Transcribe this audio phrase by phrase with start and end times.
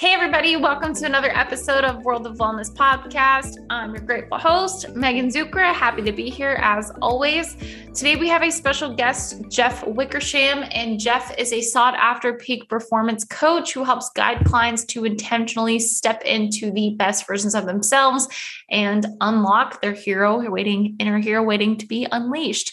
[0.00, 3.56] Hey, everybody, welcome to another episode of World of Wellness Podcast.
[3.68, 5.74] I'm your grateful host, Megan Zucra.
[5.74, 7.56] Happy to be here as always.
[7.94, 12.68] Today, we have a special guest, Jeff Wickersham, and Jeff is a sought after peak
[12.68, 18.28] performance coach who helps guide clients to intentionally step into the best versions of themselves
[18.70, 22.72] and unlock their hero waiting, inner hero waiting to be unleashed.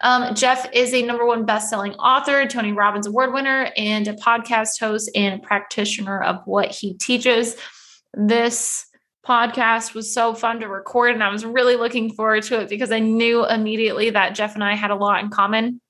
[0.00, 4.78] Um, Jeff is a number one best-selling author, Tony Robbins Award winner, and a podcast
[4.78, 7.56] host and practitioner of what he teaches.
[8.14, 8.86] This
[9.26, 12.92] podcast was so fun to record, and I was really looking forward to it because
[12.92, 15.80] I knew immediately that Jeff and I had a lot in common.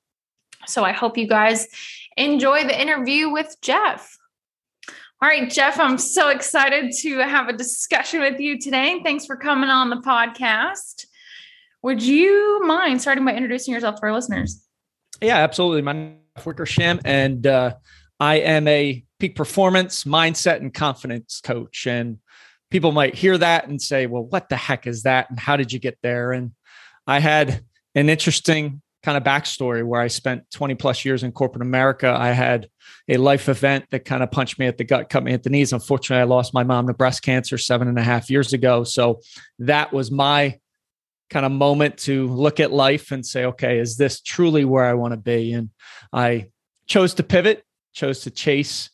[0.67, 1.69] So I hope you guys
[2.17, 4.17] enjoy the interview with Jeff.
[5.21, 9.01] All right, Jeff, I'm so excited to have a discussion with you today.
[9.03, 11.07] Thanks for coming on the podcast.
[11.83, 14.65] Would you mind starting by introducing yourself to our listeners?
[15.23, 15.83] Yeah, absolutely.
[15.83, 17.75] My name is Wickersham, and uh,
[18.19, 21.87] I am a peak performance, mindset, and confidence coach.
[21.87, 22.19] And
[22.71, 25.31] people might hear that and say, well, what the heck is that?
[25.31, 26.33] And how did you get there?
[26.33, 26.53] And
[27.07, 31.63] I had an interesting kind of backstory where I spent 20 plus years in corporate
[31.63, 32.15] America.
[32.17, 32.69] I had
[33.09, 35.51] a life event that kind of punched me at the gut, cut me at the
[35.51, 35.73] knees.
[35.73, 38.83] Unfortunately, I lost my mom to breast cancer seven and a half years ago.
[38.85, 39.21] So
[39.61, 40.59] that was my
[41.31, 44.95] kind of moment to look at life and say, okay, is this truly where I
[44.95, 45.53] want to be?
[45.53, 45.71] And
[46.13, 46.49] I
[46.87, 48.91] chose to pivot, chose to chase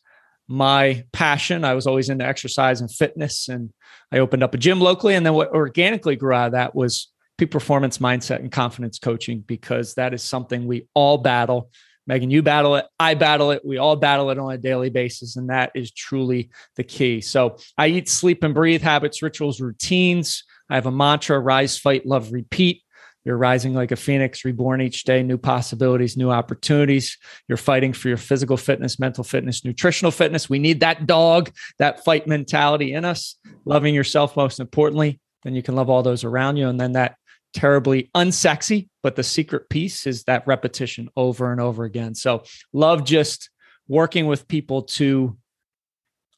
[0.48, 1.64] my passion.
[1.64, 3.72] I was always into exercise and fitness, and
[4.12, 5.14] I opened up a gym locally.
[5.14, 9.40] And then what organically grew out of that was peak performance mindset and confidence coaching,
[9.40, 11.70] because that is something we all battle.
[12.06, 12.84] Megan, you battle it.
[13.00, 13.64] I battle it.
[13.64, 15.36] We all battle it on a daily basis.
[15.36, 17.22] And that is truly the key.
[17.22, 22.06] So I eat, sleep, and breathe habits, rituals, routines I have a mantra rise, fight,
[22.06, 22.82] love, repeat.
[23.24, 27.16] You're rising like a phoenix, reborn each day, new possibilities, new opportunities.
[27.48, 30.50] You're fighting for your physical fitness, mental fitness, nutritional fitness.
[30.50, 35.20] We need that dog, that fight mentality in us, loving yourself most importantly.
[35.42, 36.68] Then you can love all those around you.
[36.68, 37.16] And then that
[37.54, 42.14] terribly unsexy, but the secret piece is that repetition over and over again.
[42.14, 43.48] So, love just
[43.89, 45.36] working with people to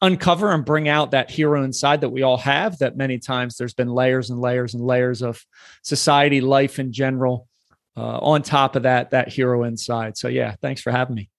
[0.03, 3.75] uncover and bring out that hero inside that we all have that many times there's
[3.75, 5.43] been layers and layers and layers of
[5.83, 7.49] society life in general
[7.97, 11.31] uh, on top of that that hero inside so yeah thanks for having me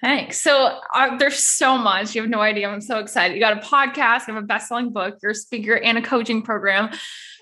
[0.00, 0.42] Thanks.
[0.42, 2.14] So uh, there's so much.
[2.14, 2.68] You have no idea.
[2.68, 3.32] I'm so excited.
[3.32, 6.42] You got a podcast, you have a best-selling book, you're a speaker, and a coaching
[6.42, 6.90] program.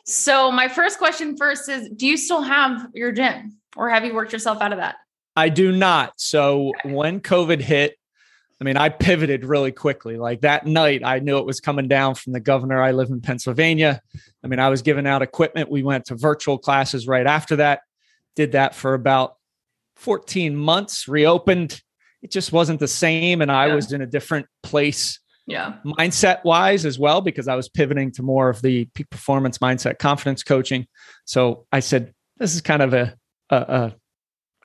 [0.06, 4.14] So my first question first is: Do you still have your gym, or have you
[4.14, 4.94] worked yourself out of that?
[5.34, 6.12] I do not.
[6.18, 6.94] So okay.
[6.94, 7.96] when COVID hit,
[8.62, 10.16] I mean, I pivoted really quickly.
[10.16, 12.80] Like that night, I knew it was coming down from the governor.
[12.80, 14.00] I live in Pennsylvania.
[14.44, 15.68] I mean, I was giving out equipment.
[15.68, 17.80] We went to virtual classes right after that.
[18.36, 19.34] Did that for about
[19.96, 21.82] 14 months, reopened.
[22.22, 23.42] It just wasn't the same.
[23.42, 23.74] And I yeah.
[23.74, 25.18] was in a different place.
[25.48, 25.78] Yeah.
[25.84, 29.98] Mindset wise as well, because I was pivoting to more of the peak performance mindset
[29.98, 30.86] confidence coaching.
[31.24, 33.16] So I said, this is kind of a,
[33.50, 33.94] a, a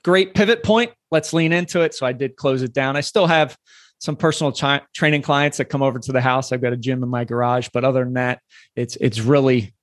[0.04, 0.92] great pivot point.
[1.10, 1.94] Let's lean into it.
[1.94, 2.94] So I did close it down.
[2.94, 3.56] I still have
[3.98, 4.52] some personal
[4.94, 6.52] training clients that come over to the house.
[6.52, 8.40] I've got a gym in my garage, but other than that,
[8.76, 9.74] it's it's really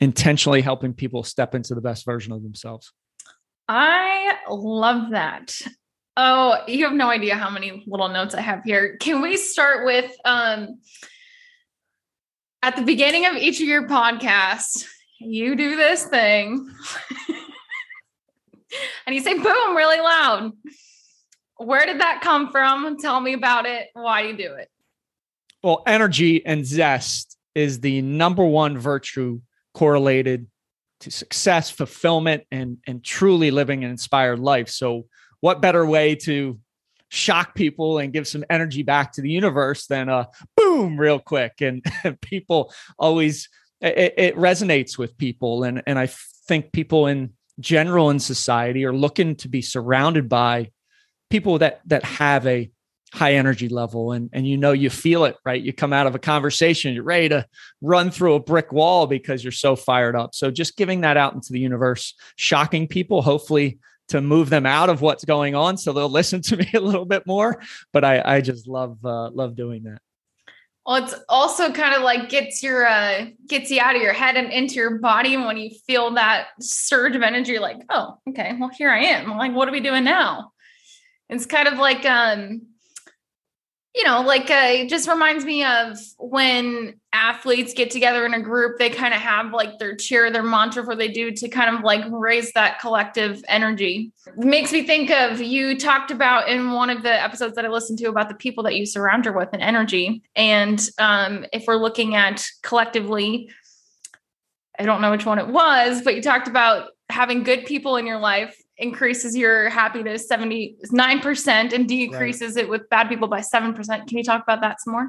[0.00, 2.92] intentionally helping people step into the best version of themselves.
[3.68, 5.58] I love that.
[6.16, 8.96] Oh, you have no idea how many little notes I have here.
[8.96, 10.78] Can we start with um
[12.62, 14.84] at the beginning of each of your podcasts,
[15.20, 16.68] you do this thing.
[19.06, 20.52] and you say boom really loud.
[21.58, 22.96] Where did that come from?
[22.98, 23.88] Tell me about it.
[23.92, 24.70] Why do you do it?
[25.62, 29.40] Well, energy and zest is the number one virtue
[29.74, 30.46] correlated
[31.00, 34.68] to success, fulfillment, and, and truly living an inspired life.
[34.68, 35.06] So,
[35.40, 36.58] what better way to
[37.08, 41.60] shock people and give some energy back to the universe than a boom real quick?
[41.60, 43.48] And, and people always,
[43.80, 45.64] it, it resonates with people.
[45.64, 46.08] And, and I
[46.46, 50.70] think people in general in society are looking to be surrounded by
[51.30, 52.70] people that that have a
[53.12, 56.14] high energy level and and you know you feel it right you come out of
[56.14, 57.46] a conversation you're ready to
[57.80, 61.32] run through a brick wall because you're so fired up so just giving that out
[61.32, 63.78] into the universe shocking people hopefully
[64.08, 67.06] to move them out of what's going on so they'll listen to me a little
[67.06, 67.62] bit more
[67.94, 70.00] but i i just love uh, love doing that
[70.88, 74.36] well, it's also kind of like gets your uh gets you out of your head
[74.38, 75.36] and into your body.
[75.36, 79.28] When you feel that surge of energy, like, oh, okay, well, here I am.
[79.36, 80.52] like, what are we doing now?
[81.28, 82.62] It's kind of like um
[83.98, 88.40] you know, like uh, it just reminds me of when athletes get together in a
[88.40, 91.74] group, they kind of have like their cheer, their mantra for they do to kind
[91.74, 94.12] of like raise that collective energy.
[94.26, 97.68] It makes me think of you talked about in one of the episodes that I
[97.68, 100.22] listened to about the people that you surround her with and energy.
[100.36, 103.50] And um, if we're looking at collectively,
[104.78, 108.06] I don't know which one it was, but you talked about having good people in
[108.06, 112.64] your life increases your happiness 79% and decreases right.
[112.64, 114.06] it with bad people by 7%.
[114.06, 115.08] Can you talk about that some more?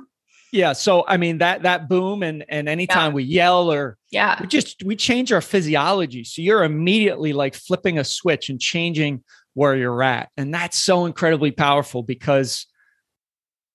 [0.52, 0.74] Yeah.
[0.74, 3.16] So I mean that that boom and and anytime yeah.
[3.16, 6.24] we yell or yeah, we just we change our physiology.
[6.24, 9.24] So you're immediately like flipping a switch and changing
[9.54, 10.30] where you're at.
[10.38, 12.66] And that's so incredibly powerful because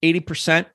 [0.03, 0.67] 80%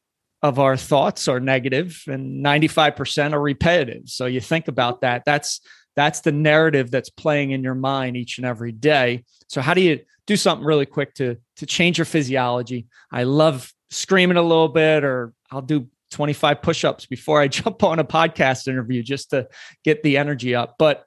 [0.41, 4.03] of our thoughts are negative and 95% are repetitive.
[4.05, 5.23] So you think about that.
[5.25, 5.59] That's
[5.99, 9.25] that's the narrative that's playing in your mind each and every day.
[9.49, 12.87] So how do you do something really quick to to change your physiology?
[13.11, 17.99] I love screaming a little bit or I'll do 25 push-ups before I jump on
[17.99, 19.49] a podcast interview just to
[19.83, 20.75] get the energy up.
[20.79, 21.03] But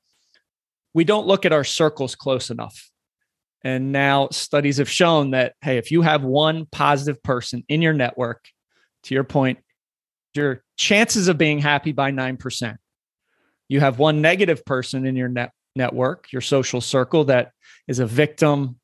[0.92, 2.90] we don't look at our circles close enough.
[3.64, 7.94] And now studies have shown that hey, if you have one positive person in your
[7.94, 8.46] network,
[9.04, 9.58] to your point,
[10.34, 12.76] your chances of being happy by 9%
[13.72, 17.52] you have one negative person in your net network, your social circle that
[17.88, 18.76] is a victim,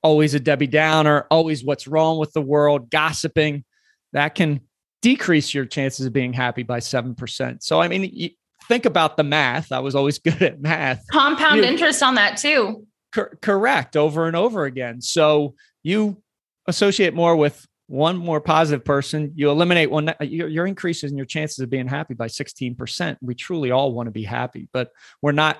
[0.00, 3.64] always a Debbie Downer, always what's wrong with the world, gossiping,
[4.12, 4.60] that can
[5.02, 7.64] decrease your chances of being happy by 7%.
[7.64, 8.30] So, I mean, you
[8.68, 9.72] think about the math.
[9.72, 11.04] I was always good at math.
[11.10, 12.86] Compound you, interest on that too.
[13.12, 13.96] Cor- correct.
[13.96, 15.00] Over and over again.
[15.00, 16.22] So, you
[16.68, 21.26] associate more with one more positive person, you eliminate one, your, your increases in your
[21.26, 23.16] chances of being happy by 16%.
[23.22, 24.90] We truly all want to be happy, but
[25.22, 25.58] we're not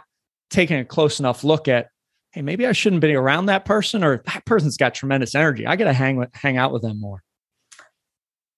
[0.50, 1.88] taking a close enough look at,
[2.32, 5.66] hey, maybe I shouldn't be around that person or that person's got tremendous energy.
[5.66, 7.22] I got to hang with, hang out with them more.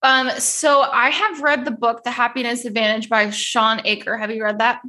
[0.03, 4.17] Um, so I have read the book, The Happiness Advantage by Shawn Achor.
[4.17, 4.81] Have you read that?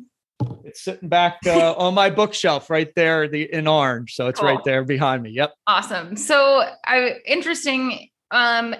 [0.63, 4.16] It's sitting back uh, on my bookshelf right there, the in orange.
[4.16, 4.50] So it's cool.
[4.50, 5.31] right there behind me.
[5.31, 5.54] Yep.
[5.68, 6.16] Awesome.
[6.16, 8.75] So I interesting um,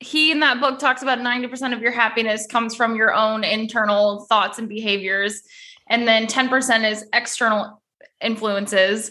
[0.00, 4.26] he in that book talks about 90% of your happiness comes from your own internal
[4.28, 5.42] thoughts and behaviors
[5.86, 7.82] and then 10% is external
[8.20, 9.10] influences.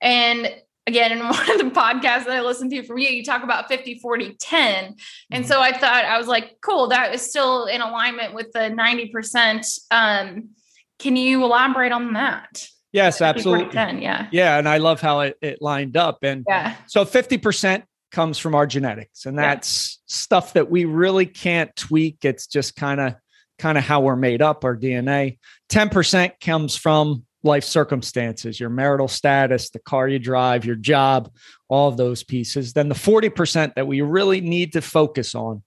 [0.00, 0.54] And
[0.86, 3.68] again in one of the podcasts that i listened to from you you talk about
[3.68, 5.44] 50 40 10 and mm-hmm.
[5.50, 9.78] so i thought i was like cool that is still in alignment with the 90%
[9.90, 10.50] um,
[10.98, 12.68] can you elaborate on that?
[12.92, 13.72] Yes absolutely.
[13.72, 14.28] 10, yeah.
[14.30, 16.18] Yeah and i love how it, it lined up.
[16.22, 16.76] And yeah.
[16.86, 17.82] so 50%
[18.14, 20.02] comes from our genetics and that's yeah.
[20.06, 22.24] stuff that we really can't tweak.
[22.24, 23.16] It's just kind of
[23.58, 25.38] kind of how we're made up our dna
[25.70, 31.30] 10% comes from life circumstances your marital status the car you drive your job
[31.68, 32.72] all of those pieces.
[32.72, 35.62] Then the 40% that we really need to focus on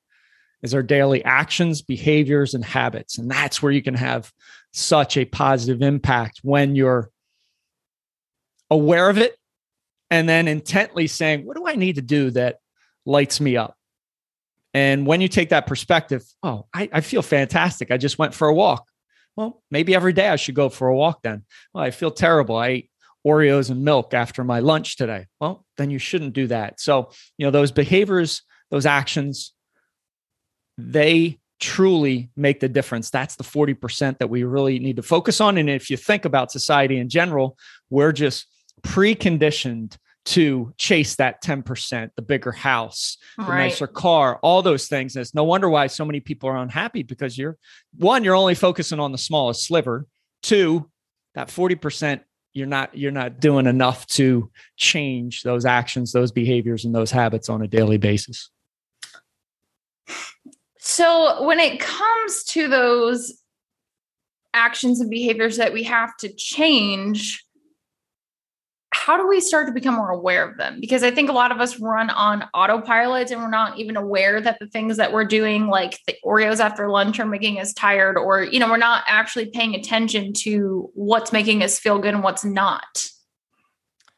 [0.63, 4.31] is our daily actions behaviors and habits and that's where you can have
[4.71, 7.09] such a positive impact when you're
[8.69, 9.38] aware of it
[10.09, 12.59] and then intently saying, what do I need to do that
[13.06, 13.75] lights me up?
[14.74, 17.89] And when you take that perspective, oh, I, I, feel fantastic.
[17.89, 18.86] I just went for a walk.
[19.36, 21.45] Well, maybe every day I should go for a walk then.
[21.74, 22.57] Well, I feel terrible.
[22.57, 22.92] I ate
[23.25, 25.25] Oreos and milk after my lunch today.
[25.39, 26.80] Well, then you shouldn't do that.
[26.80, 29.53] So, you know, those behaviors, those actions,
[30.77, 33.10] they truly make the difference.
[33.10, 35.57] That's the 40% that we really need to focus on.
[35.57, 37.57] And if you think about society in general,
[37.89, 38.45] we're just
[38.81, 43.68] preconditioned to chase that 10%, the bigger house, the right.
[43.68, 45.15] nicer car, all those things.
[45.15, 47.57] And it's no wonder why so many people are unhappy because you're
[47.97, 50.05] one, you're only focusing on the smallest sliver.
[50.43, 50.89] Two,
[51.34, 52.22] that 40%
[52.57, 57.50] you're not you're not doing enough to change those actions, those behaviors, and those habits
[57.50, 58.50] on a daily basis.
[60.79, 63.41] So when it comes to those
[64.53, 67.46] actions and behaviors that we have to change,
[68.98, 70.80] how do we start to become more aware of them?
[70.82, 74.42] Because I think a lot of us run on autopilot and we're not even aware
[74.42, 78.18] that the things that we're doing, like the Oreos after lunch, are making us tired,
[78.18, 82.24] or, you know, we're not actually paying attention to what's making us feel good and
[82.24, 83.08] what's not,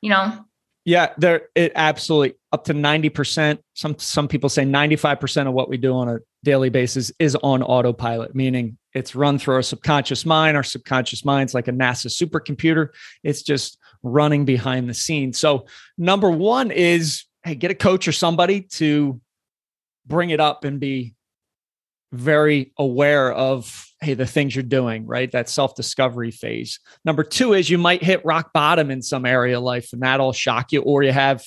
[0.02, 0.46] you know?
[0.86, 3.60] Yeah, there it absolutely up to 90%.
[3.74, 7.62] Some some people say 95% of what we do on a daily basis is on
[7.62, 10.58] autopilot, meaning it's run through our subconscious mind.
[10.58, 12.90] Our subconscious mind's like a NASA supercomputer.
[13.24, 15.40] It's just running behind the scenes.
[15.40, 15.66] So,
[15.98, 19.20] number one is hey, get a coach or somebody to
[20.06, 21.16] bring it up and be
[22.12, 27.70] very aware of hey the things you're doing right that self-discovery phase number two is
[27.70, 31.04] you might hit rock bottom in some area of life and that'll shock you or
[31.04, 31.44] you have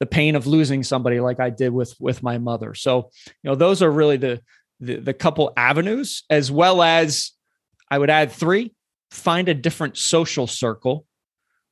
[0.00, 2.74] the pain of losing somebody like I did with with my mother.
[2.74, 4.40] So, you know, those are really the
[4.80, 7.32] the, the couple avenues as well as
[7.90, 8.74] I would add three,
[9.10, 11.04] find a different social circle.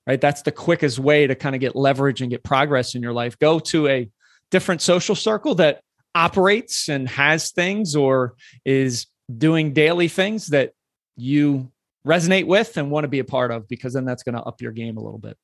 [0.06, 0.20] Right?
[0.20, 3.38] That's the quickest way to kind of get leverage and get progress in your life.
[3.38, 4.08] Go to a
[4.50, 5.80] different social circle that
[6.14, 8.34] operates and has things or
[8.64, 10.72] is doing daily things that
[11.16, 11.70] you
[12.06, 14.62] resonate with and want to be a part of because then that's going to up
[14.62, 15.36] your game a little bit.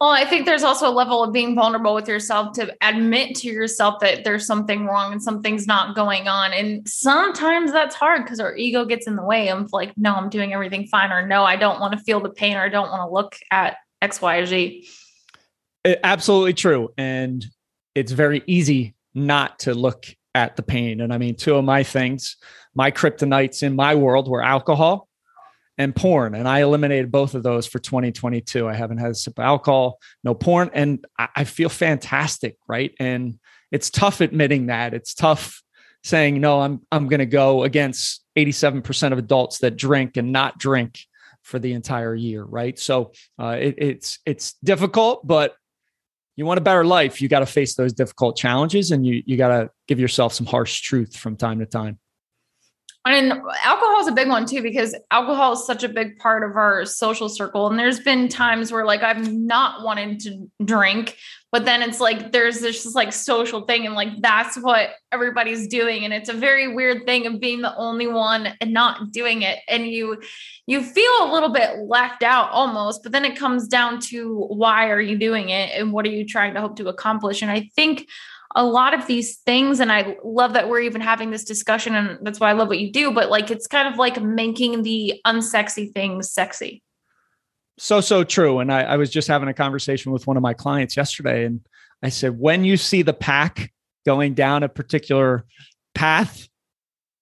[0.00, 3.48] Well, I think there's also a level of being vulnerable with yourself to admit to
[3.48, 6.54] yourself that there's something wrong and something's not going on.
[6.54, 10.30] And sometimes that's hard because our ego gets in the way of like, no, I'm
[10.30, 12.88] doing everything fine, or no, I don't want to feel the pain, or I don't
[12.88, 14.88] want to look at X, Y, or Z.
[16.02, 16.88] Absolutely true.
[16.96, 17.44] And
[17.94, 21.02] it's very easy not to look at the pain.
[21.02, 22.36] And I mean, two of my things,
[22.74, 25.09] my kryptonites in my world were alcohol
[25.80, 26.34] and porn.
[26.34, 28.68] And I eliminated both of those for 2022.
[28.68, 32.92] I haven't had a sip of alcohol, no porn, and I, feel fantastic, right?
[33.00, 33.38] And
[33.72, 34.92] it's tough admitting that.
[34.92, 35.62] It's tough
[36.04, 40.98] saying, no, I'm I'm gonna go against 87% of adults that drink and not drink
[41.42, 42.78] for the entire year, right?
[42.78, 45.54] So uh, it, it's it's difficult, but
[46.36, 49.38] you want a better life, you got to face those difficult challenges, and you you
[49.38, 51.98] got to give yourself some harsh truth from time to time.
[53.06, 53.32] And
[53.64, 56.84] alcohol is a big one too, because alcohol is such a big part of our
[56.84, 57.66] social circle.
[57.66, 61.16] And there's been times where like I've not wanted to drink,
[61.50, 65.66] but then it's like there's this just like social thing, and like that's what everybody's
[65.66, 66.04] doing.
[66.04, 69.60] And it's a very weird thing of being the only one and not doing it.
[69.66, 70.20] And you
[70.66, 74.90] you feel a little bit left out almost, but then it comes down to why
[74.90, 77.40] are you doing it and what are you trying to hope to accomplish?
[77.40, 78.08] And I think
[78.56, 82.18] a lot of these things and i love that we're even having this discussion and
[82.22, 85.20] that's why i love what you do but like it's kind of like making the
[85.26, 86.82] unsexy things sexy
[87.78, 90.54] so so true and I, I was just having a conversation with one of my
[90.54, 91.60] clients yesterday and
[92.02, 93.72] i said when you see the pack
[94.04, 95.44] going down a particular
[95.94, 96.48] path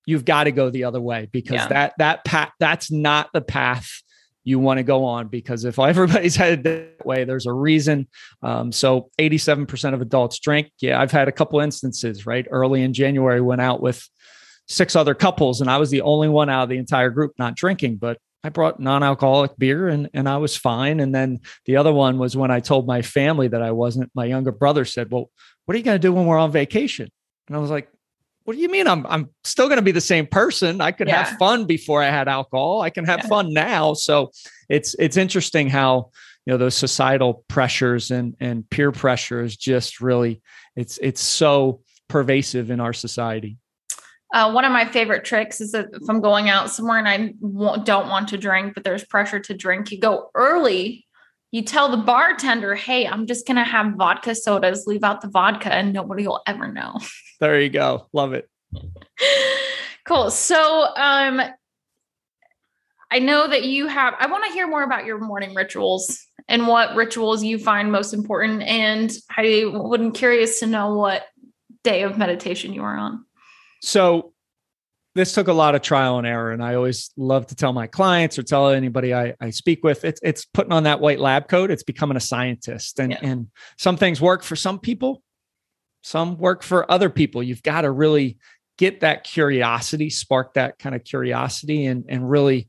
[0.07, 1.69] you've got to go the other way because yeah.
[1.69, 4.03] that that path that's not the path
[4.49, 8.09] you want to go on because if everybody's headed that way, there's a reason.
[8.43, 10.71] Um, so 87% of adults drink.
[10.81, 12.47] Yeah, I've had a couple instances, right?
[12.51, 14.09] Early in January, went out with
[14.67, 17.57] six other couples, and I was the only one out of the entire group not
[17.57, 21.01] drinking, but I brought non-alcoholic beer and, and I was fine.
[21.01, 24.25] And then the other one was when I told my family that I wasn't, my
[24.25, 25.31] younger brother said, Well,
[25.65, 27.11] what are you to do when we're on vacation?
[27.49, 27.91] And I was like,
[28.49, 30.81] what do you mean I'm I'm still going to be the same person?
[30.81, 31.25] I could yeah.
[31.25, 32.81] have fun before I had alcohol.
[32.81, 33.29] I can have yeah.
[33.29, 33.93] fun now.
[33.93, 34.31] So
[34.71, 36.13] it's it's interesting how
[36.47, 40.41] you know those societal pressures and and peer pressures just really
[40.77, 43.59] it's it's so pervasive in our society.
[44.33, 47.35] Uh, one of my favorite tricks is that if I'm going out somewhere and I
[47.43, 51.07] w- don't want to drink, but there's pressure to drink, you go early
[51.51, 55.29] you tell the bartender, hey, I'm just going to have vodka sodas, leave out the
[55.29, 56.99] vodka, and nobody will ever know.
[57.41, 58.09] There you go.
[58.13, 58.51] Love it.
[60.05, 60.29] cool.
[60.33, 61.41] So, um,
[63.13, 66.67] I know that you have, I want to hear more about your morning rituals and
[66.67, 68.63] what rituals you find most important.
[68.63, 71.27] And I would be curious to know what
[71.85, 73.25] day of meditation you are on.
[73.83, 74.33] So,
[75.15, 76.53] this took a lot of trial and error.
[76.53, 80.05] And I always love to tell my clients or tell anybody I, I speak with,
[80.05, 81.71] it's it's putting on that white lab coat.
[81.71, 83.01] It's becoming a scientist.
[83.01, 83.19] And yeah.
[83.23, 85.23] and some things work for some people,
[86.03, 87.43] some work for other people.
[87.43, 88.39] You've got to really
[88.77, 92.69] get that curiosity, spark that kind of curiosity and, and really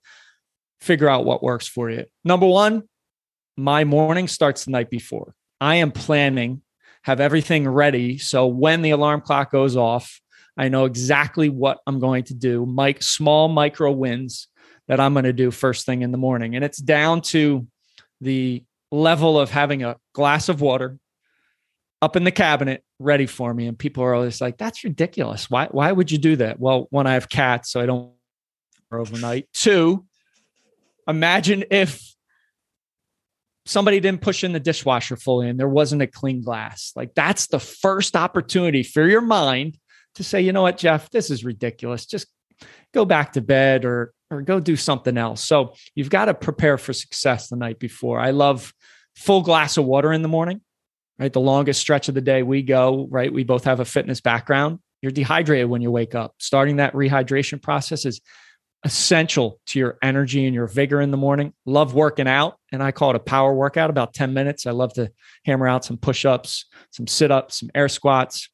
[0.82, 2.06] figure out what works for you.
[2.24, 2.84] Number one,
[3.56, 5.36] my morning starts the night before.
[5.62, 6.62] I am planning,
[7.04, 8.18] have everything ready.
[8.18, 10.20] So when the alarm clock goes off,
[10.58, 12.66] I know exactly what I'm going to do.
[12.66, 14.48] Mike, small micro wins
[14.88, 16.56] that I'm going to do first thing in the morning.
[16.56, 17.68] And it's down to
[18.22, 20.98] the level of having a glass of water
[22.02, 23.68] up in the cabinet ready for me.
[23.68, 25.50] And people are always like, that's ridiculous.
[25.50, 26.60] Why, why would you do that?
[26.60, 28.12] Well, one, I have cats, so I don't
[28.92, 29.48] overnight.
[29.54, 30.06] Two,
[31.08, 32.02] imagine if
[33.66, 36.92] somebody didn't push in the dishwasher fully and there wasn't a clean glass.
[36.96, 39.78] Like that's the first opportunity for your mind
[40.16, 42.06] to say, you know what, Jeff, this is ridiculous.
[42.06, 42.28] Just
[42.94, 45.44] go back to bed or or go do something else.
[45.44, 48.20] So you've got to prepare for success the night before.
[48.20, 48.74] I love
[49.16, 50.62] full glass of water in the morning,
[51.18, 51.34] right?
[51.34, 53.34] The longest stretch of the day we go, right?
[53.34, 54.80] We both have a fitness background.
[55.02, 56.36] You're dehydrated when you wake up.
[56.38, 58.22] Starting that rehydration process is
[58.84, 61.54] essential to your energy and your vigor in the morning.
[61.66, 64.66] Love working out, and I call it a power workout, about 10 minutes.
[64.66, 65.12] I love to
[65.46, 68.50] hammer out some push ups, some sit ups, some air squats,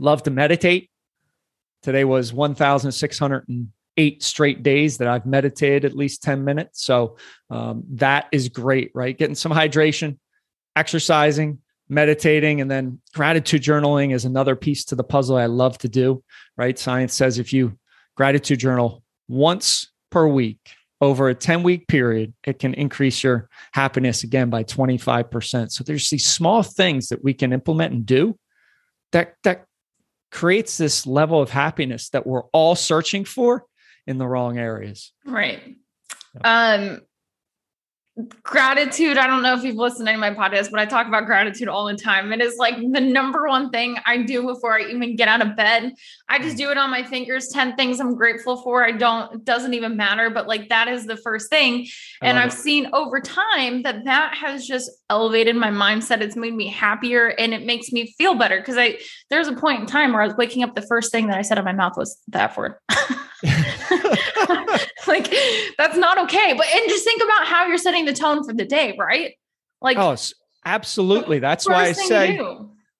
[0.00, 0.90] love to meditate.
[1.82, 6.84] Today was 1,608 straight days that I've meditated at least 10 minutes.
[6.84, 7.16] So
[7.50, 9.16] um, that is great, right?
[9.16, 10.18] Getting some hydration,
[10.74, 15.88] exercising, meditating and then gratitude journaling is another piece to the puzzle I love to
[15.88, 16.22] do,
[16.56, 16.78] right?
[16.78, 17.78] Science says if you
[18.16, 20.58] gratitude journal once per week
[21.00, 25.70] over a 10 week period, it can increase your happiness again by 25%.
[25.70, 28.38] So there's these small things that we can implement and do
[29.12, 29.64] that that
[30.30, 33.64] creates this level of happiness that we're all searching for
[34.06, 35.12] in the wrong areas.
[35.24, 35.76] Right.
[36.44, 37.00] Um
[38.42, 39.16] gratitude.
[39.16, 41.26] I don't know if you've listened to any of my podcasts, but I talk about
[41.26, 42.32] gratitude all the time.
[42.32, 45.56] It is like the number one thing I do before I even get out of
[45.56, 45.92] bed.
[46.28, 46.58] I just mm.
[46.58, 48.84] do it on my fingers 10 things I'm grateful for.
[48.84, 51.86] I don't, it doesn't even matter, but like that is the first thing.
[52.20, 52.56] And I've it.
[52.56, 56.20] seen over time that that has just elevated my mindset.
[56.20, 58.60] It's made me happier and it makes me feel better.
[58.62, 58.98] Cause I,
[59.30, 61.42] there's a point in time where I was waking up, the first thing that I
[61.42, 62.74] said in my mouth was that word.
[65.06, 65.32] like
[65.76, 66.54] that's not okay.
[66.56, 69.34] But and just think about how you're setting the tone for the day, right?
[69.80, 70.16] Like oh,
[70.64, 71.38] absolutely.
[71.38, 72.40] That's why I say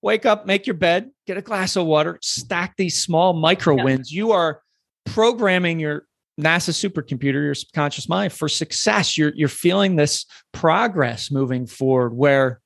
[0.02, 3.85] wake up, make your bed, get a glass of water, stack these small micro yeah.
[3.85, 4.12] wins.
[4.12, 4.62] You are
[5.04, 6.07] programming your
[6.40, 9.18] NASA supercomputer, your subconscious mind for success.
[9.18, 12.14] You're you're feeling this progress moving forward.
[12.14, 12.61] Where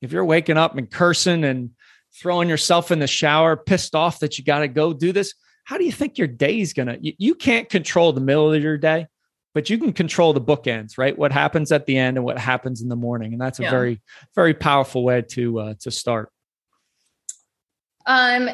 [0.00, 1.70] if you're waking up and cursing and
[2.14, 5.34] throwing yourself in the shower, pissed off that you got to go do this,
[5.68, 8.50] how do you think your day is going to you, you can't control the middle
[8.50, 9.06] of your day
[9.54, 11.16] but you can control the bookends right?
[11.16, 13.70] What happens at the end and what happens in the morning and that's a yeah.
[13.70, 14.00] very
[14.34, 16.30] very powerful way to uh, to start.
[18.06, 18.48] Um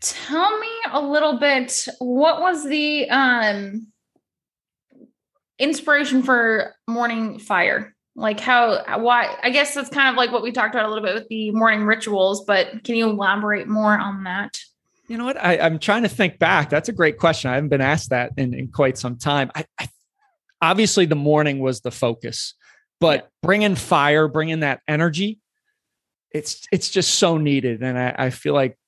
[0.00, 3.88] tell me a little bit what was the um
[5.58, 7.94] inspiration for morning fire?
[8.14, 11.04] Like how why i guess that's kind of like what we talked about a little
[11.04, 14.58] bit with the morning rituals but can you elaborate more on that
[15.08, 15.42] you know what?
[15.42, 16.70] I, am trying to think back.
[16.70, 17.50] That's a great question.
[17.50, 19.50] I haven't been asked that in, in quite some time.
[19.54, 19.88] I, I,
[20.60, 22.54] obviously, the morning was the focus,
[23.00, 23.28] but yeah.
[23.42, 25.40] bringing fire, bringing that energy,
[26.30, 27.82] it's it's just so needed.
[27.82, 28.78] And I, I feel like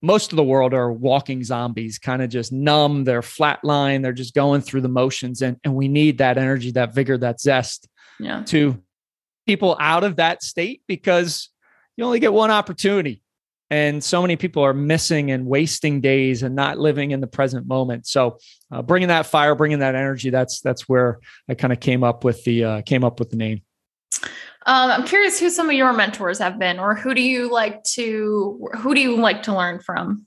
[0.00, 3.04] most of the world are walking zombies, kind of just numb.
[3.04, 4.02] They're flatline.
[4.02, 7.40] They're just going through the motions, and and we need that energy, that vigor, that
[7.40, 7.88] zest
[8.20, 8.42] yeah.
[8.44, 8.82] to
[9.46, 11.48] people out of that state because
[11.96, 13.22] you only get one opportunity
[13.70, 17.66] and so many people are missing and wasting days and not living in the present
[17.66, 18.06] moment.
[18.06, 18.38] So
[18.70, 22.24] uh, bringing that fire bringing that energy that's that's where i kind of came up
[22.24, 23.62] with the uh, came up with the name.
[24.66, 27.82] Um, i'm curious who some of your mentors have been or who do you like
[27.84, 30.26] to who do you like to learn from?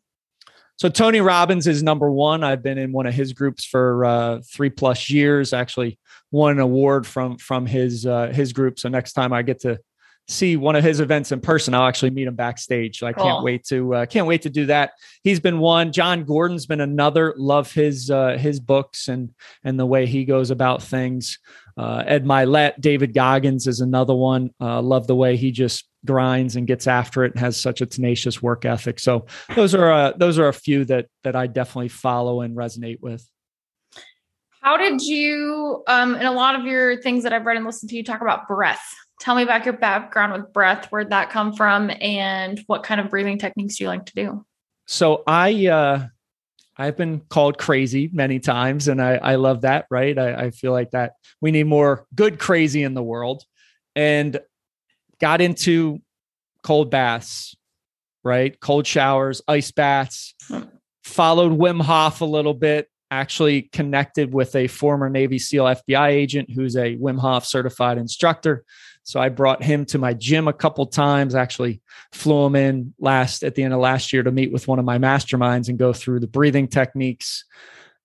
[0.77, 2.43] So tony robbins is number one.
[2.43, 5.99] I've been in one of his groups for uh, three plus years actually
[6.31, 8.79] won an award from from his uh, his group.
[8.79, 9.79] So next time i get to
[10.27, 12.99] see one of his events in person, I'll actually meet him backstage.
[12.99, 13.25] So I cool.
[13.25, 14.93] can't wait to uh, can't wait to do that.
[15.23, 15.91] He's been one.
[15.91, 17.33] Jon Gordon's been another.
[17.37, 21.39] Love his uh, his books and and the way he goes about things.
[21.77, 24.51] Uh, Ed Mylett, David Goggins is another one.
[24.59, 27.85] Uh, love the way he just grinds and gets after it and has such a
[27.85, 28.99] tenacious work ethic.
[28.99, 32.99] So those are uh, those are a few that that I definitely follow and resonate
[33.01, 33.27] with.
[34.61, 37.89] How did you, um, in a lot of your things that I've read and listened
[37.89, 38.95] to, you talk about breath?
[39.21, 43.09] Tell me about your background with breath, where'd that come from, and what kind of
[43.09, 44.45] breathing techniques do you like to do?
[44.87, 46.07] So I uh
[46.77, 50.17] I've been called crazy many times, and I, I love that, right?
[50.17, 53.43] I, I feel like that we need more good crazy in the world.
[53.95, 54.39] And
[55.19, 56.01] got into
[56.63, 57.55] cold baths,
[58.23, 58.59] right?
[58.59, 60.63] Cold showers, ice baths, hmm.
[61.03, 66.49] followed Wim Hof a little bit, actually connected with a former Navy SEAL FBI agent
[66.49, 68.63] who's a Wim Hof certified instructor.
[69.03, 73.43] So I brought him to my gym a couple times, actually flew him in last
[73.43, 75.91] at the end of last year to meet with one of my masterminds and go
[75.91, 77.43] through the breathing techniques,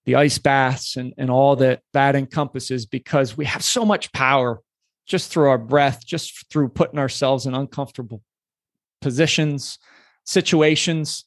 [0.05, 4.61] the ice baths, and, and all that that encompasses because we have so much power
[5.07, 8.23] just through our breath, just through putting ourselves in uncomfortable
[9.01, 9.79] positions,
[10.25, 11.25] situations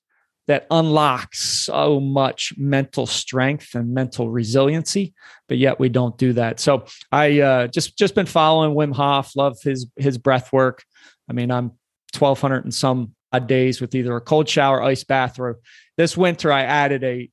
[0.50, 5.14] that unlocks so much mental strength and mental resiliency
[5.48, 6.60] but yet we don't do that.
[6.60, 10.84] So i uh, just just been following wim hof love his his breath work.
[11.30, 11.72] I mean i'm
[12.18, 15.60] 1200 and some odd days with either a cold shower ice bath or
[15.98, 17.30] this winter i added a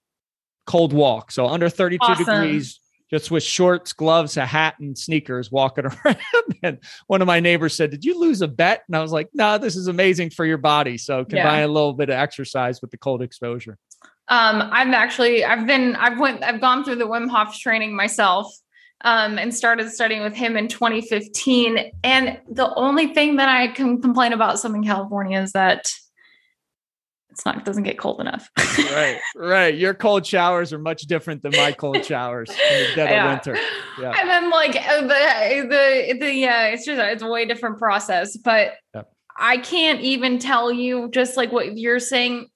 [0.66, 1.30] cold walk.
[1.30, 2.24] So under 32 awesome.
[2.24, 6.18] degrees just with shorts, gloves, a hat, and sneakers walking around.
[6.62, 8.82] and one of my neighbors said, Did you lose a bet?
[8.88, 10.98] And I was like, No, this is amazing for your body.
[10.98, 11.66] So combine yeah.
[11.66, 13.78] a little bit of exercise with the cold exposure.
[14.28, 18.52] Um, I've actually I've been I've went I've gone through the Wim Hof training myself
[19.02, 21.92] um, and started studying with him in 2015.
[22.02, 25.90] And the only thing that I can complain about Southern California is that
[27.36, 28.50] it's not it doesn't get cold enough.
[28.78, 29.74] right, right.
[29.74, 33.24] Your cold showers are much different than my cold showers in the dead yeah.
[33.26, 33.60] of winter.
[34.00, 34.14] Yeah.
[34.18, 38.38] And then like uh, the the the yeah, it's just it's a way different process.
[38.38, 39.12] But yep.
[39.38, 42.48] I can't even tell you just like what you're saying.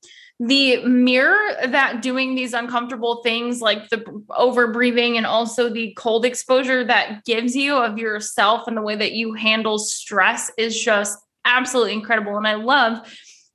[0.42, 6.24] The mirror that doing these uncomfortable things like the over breathing and also the cold
[6.24, 11.18] exposure that gives you of yourself and the way that you handle stress is just
[11.44, 12.38] absolutely incredible.
[12.38, 13.06] And I love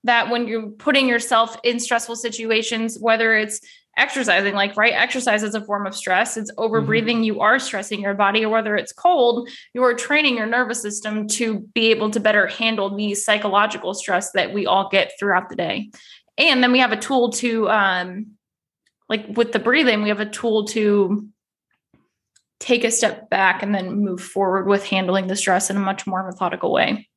[0.05, 3.59] that when you're putting yourself in stressful situations, whether it's
[3.97, 7.35] exercising, like right, exercise is a form of stress, it's over breathing, mm-hmm.
[7.35, 11.27] you are stressing your body, or whether it's cold, you are training your nervous system
[11.27, 15.55] to be able to better handle the psychological stress that we all get throughout the
[15.55, 15.91] day.
[16.37, 18.27] And then we have a tool to, um,
[19.07, 21.29] like with the breathing, we have a tool to
[22.59, 26.05] take a step back and then move forward with handling the stress in a much
[26.05, 27.07] more methodical way.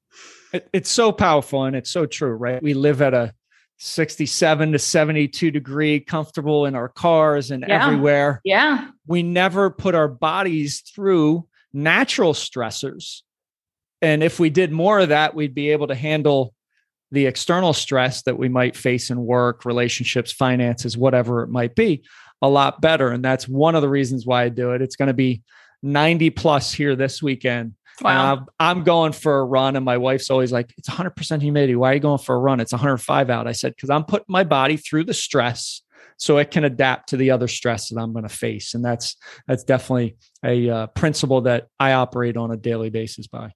[0.53, 2.63] It, it's so powerful and it's so true, right?
[2.63, 3.33] We live at a
[3.79, 7.85] 67 to 72 degree, comfortable in our cars and yeah.
[7.85, 8.41] everywhere.
[8.45, 8.89] Yeah.
[9.07, 13.23] We never put our bodies through natural stressors.
[14.03, 16.55] And if we did more of that, we'd be able to handle
[17.11, 22.03] the external stress that we might face in work, relationships, finances, whatever it might be,
[22.43, 23.11] a lot better.
[23.11, 24.83] And that's one of the reasons why I do it.
[24.83, 25.43] It's going to be
[25.83, 27.75] 90 plus here this weekend.
[28.03, 28.47] Wow.
[28.61, 31.77] I'm going for a run, and my wife's always like, "It's 100 percent humidity.
[31.77, 32.61] Why are you going for a run?
[32.61, 35.83] It's 105 out." I said, "Because I'm putting my body through the stress,
[36.17, 39.17] so it can adapt to the other stress that I'm going to face." And that's
[39.47, 43.53] that's definitely a uh, principle that I operate on a daily basis by.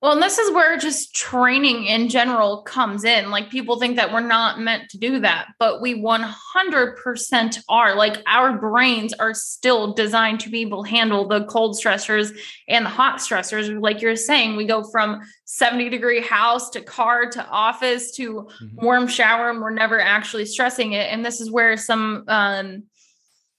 [0.00, 3.32] Well, and this is where just training in general comes in.
[3.32, 7.96] Like people think that we're not meant to do that, but we 100% are.
[7.96, 12.32] Like our brains are still designed to be able to handle the cold stressors
[12.68, 13.80] and the hot stressors.
[13.80, 18.84] Like you're saying, we go from 70 degree house to car to office to mm-hmm.
[18.84, 21.12] warm shower, and we're never actually stressing it.
[21.12, 22.84] And this is where some, um,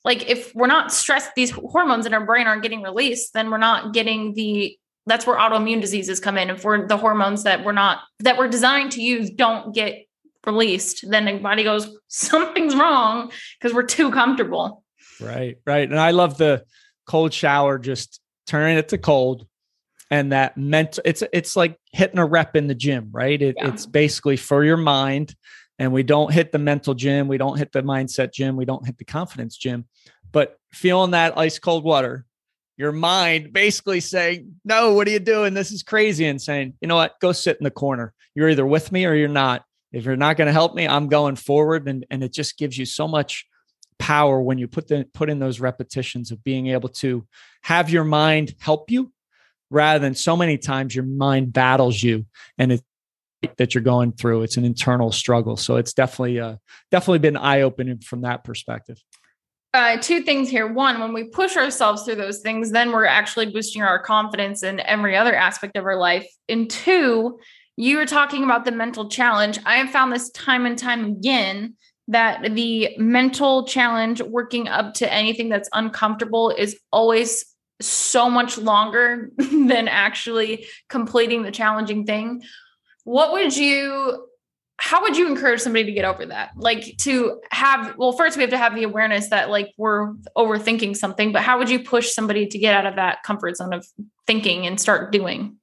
[0.06, 3.58] like if we're not stressed, these hormones in our brain aren't getting released, then we're
[3.58, 6.50] not getting the that's where autoimmune diseases come in.
[6.50, 10.06] If we're the hormones that we're not that we're designed to use don't get
[10.45, 14.84] released, then the body goes, something's wrong because we're too comfortable.
[15.19, 15.89] Right, right.
[15.89, 16.63] And I love the
[17.06, 19.45] cold shower, just turning it to cold.
[20.12, 23.39] And that mental it's it's like hitting a rep in the gym, right?
[23.39, 23.67] It, yeah.
[23.67, 25.36] It's basically for your mind.
[25.78, 28.86] And we don't hit the mental gym, we don't hit the mindset gym, we don't
[28.86, 29.86] hit the confidence gym.
[30.32, 32.26] But feeling that ice cold water
[32.80, 35.54] your mind basically saying, No, what are you doing?
[35.54, 36.26] This is crazy.
[36.26, 37.20] And saying, You know what?
[37.20, 38.13] Go sit in the corner.
[38.34, 39.65] You're either with me or you're not.
[39.92, 41.88] If you're not going to help me, I'm going forward.
[41.89, 43.46] And, and it just gives you so much
[43.98, 47.28] power when you put the put in those repetitions of being able to
[47.63, 49.12] have your mind help you
[49.70, 52.26] rather than so many times your mind battles you
[52.58, 52.84] and it's
[53.58, 56.56] that you're going through it's an internal struggle so it's definitely uh
[56.92, 59.02] definitely been eye-opening from that perspective
[59.74, 60.72] uh, two things here.
[60.72, 64.80] One, when we push ourselves through those things, then we're actually boosting our confidence in
[64.80, 66.28] every other aspect of our life.
[66.48, 67.40] And two,
[67.78, 69.60] you were talking about the mental challenge.
[69.66, 71.76] I have found this time and time again
[72.08, 77.46] that the mental challenge working up to anything that's uncomfortable is always
[77.80, 82.42] so much longer than actually completing the challenging thing.
[83.04, 84.29] What would you
[84.82, 86.52] how would you encourage somebody to get over that?
[86.56, 90.96] Like to have well first we have to have the awareness that like we're overthinking
[90.96, 93.86] something but how would you push somebody to get out of that comfort zone of
[94.26, 95.58] thinking and start doing?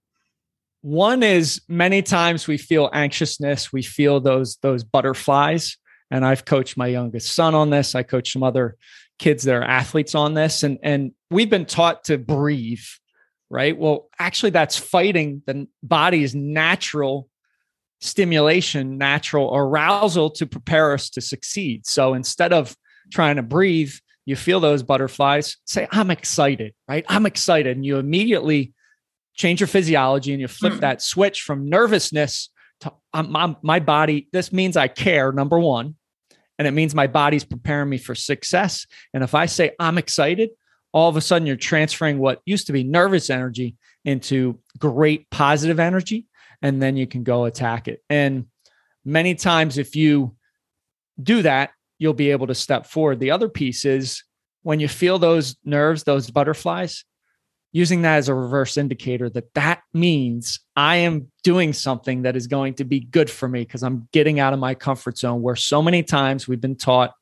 [0.83, 5.79] One is many times we feel anxiousness we feel those those butterflies
[6.11, 7.95] and i've coached my youngest son on this.
[7.95, 8.77] I coach some other
[9.19, 12.85] kids that are athletes on this and and we've been taught to breathe
[13.49, 13.79] right?
[13.79, 15.43] Well actually that's fighting.
[15.47, 17.31] The body's natural
[18.01, 21.87] stimulation, natural arousal to prepare us to succeed.
[21.87, 22.77] So instead of
[23.13, 23.93] trying to breathe,
[24.25, 27.05] you feel those butterflies, say, I'm excited, right?
[27.09, 27.77] I'm excited.
[27.77, 28.73] And you immediately
[29.35, 30.81] change your physiology and you flip mm.
[30.81, 34.29] that switch from nervousness to um, my, my body.
[34.33, 35.95] This means I care, number one.
[36.59, 38.87] And it means my body's preparing me for success.
[39.13, 40.51] And if I say I'm excited,
[40.93, 45.79] all of a sudden you're transferring what used to be nervous energy into great positive
[45.79, 46.27] energy
[46.67, 48.03] and then you can go attack it.
[48.11, 48.47] And
[49.05, 50.35] many times, if you
[51.23, 53.21] do that, you'll be able to step forward.
[53.21, 54.25] The other piece is
[54.65, 57.05] when you feel those nerves, those butterflies,
[57.71, 62.49] using that as a reverse indicator that that means I am doing something that is
[62.49, 65.43] going to be good for me because I'm getting out of my comfort zone.
[65.43, 67.13] Where so many times we've been taught,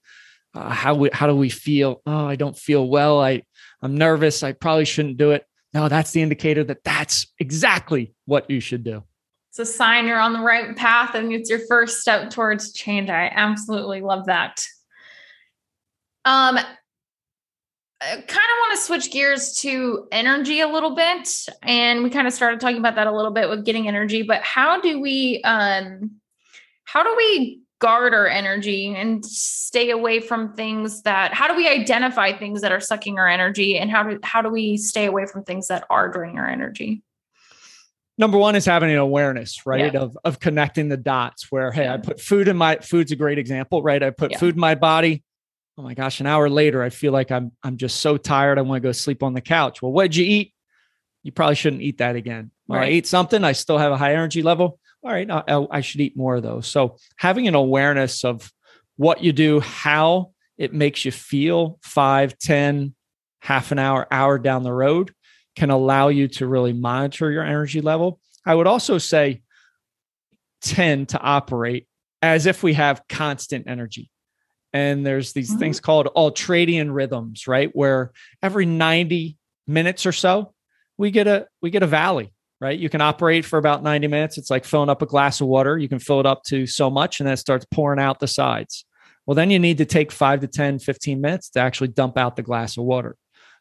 [0.55, 2.01] uh, how we, how do we feel?
[2.07, 3.21] Oh, I don't feel well.
[3.21, 3.43] I
[3.83, 4.43] I'm nervous.
[4.43, 5.45] I probably shouldn't do it.
[5.75, 9.03] No, that's the indicator that that's exactly what you should do.
[9.57, 13.09] It's a sign you're on the right path and it's your first step towards change.
[13.09, 14.61] I absolutely love that.
[16.25, 16.59] Um,
[18.01, 21.29] I kind of want to switch gears to energy a little bit.
[21.63, 24.43] And we kind of started talking about that a little bit with getting energy, but
[24.43, 26.11] how do we um
[26.83, 31.69] how do we guard our energy and stay away from things that how do we
[31.69, 35.27] identify things that are sucking our energy and how do how do we stay away
[35.27, 37.05] from things that are draining our energy?
[38.17, 39.93] Number one is having an awareness, right?
[39.93, 40.01] Yeah.
[40.01, 41.89] Of of connecting the dots where, hey.
[41.89, 44.03] I put food in my food's a great example, right?
[44.03, 44.39] I put yeah.
[44.39, 45.25] food in my body
[45.77, 48.59] oh my gosh, an hour later, I feel like I'm I'm just so tired.
[48.59, 49.83] I want to go sleep on the couch.
[49.83, 50.55] Well, what'd you eat?
[51.23, 52.51] You probably shouldn't eat that again.
[52.67, 52.87] Well, right.
[52.87, 53.45] I ate something.
[53.45, 54.79] I still have a high energy level.
[55.03, 56.67] All right, I, I should eat more of those.
[56.67, 58.51] So having an awareness of
[58.97, 62.95] what you do, how it makes you feel five, ten,
[63.41, 65.13] half an hour, hour down the road
[65.55, 68.21] can allow you to really monitor your energy level.
[68.47, 69.43] I would also say
[70.61, 71.87] tend to operate
[72.23, 74.11] as if we have constant energy.
[74.73, 75.59] And there's these mm-hmm.
[75.59, 77.71] things called ultradian rhythms right?
[77.75, 78.13] Where
[78.43, 79.37] every 90
[79.67, 80.53] minutes or so
[80.99, 82.79] we get a we get a valley right?
[82.79, 84.39] You can operate for about 90 minutes.
[84.39, 85.77] It's like filling up a glass of water.
[85.77, 88.27] You can fill it up to so much and then it starts pouring out the
[88.27, 88.87] sides.
[89.27, 92.37] Well then you need to take 5 to 10 15 minutes to actually dump out
[92.37, 93.17] the glass of water.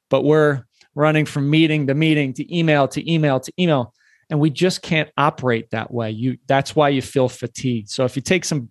[0.10, 0.64] But we're
[0.96, 3.94] running from meeting to meeting to email to email to email
[4.30, 8.16] and we just can't operate that way you that's why you feel fatigued so if
[8.16, 8.70] you take some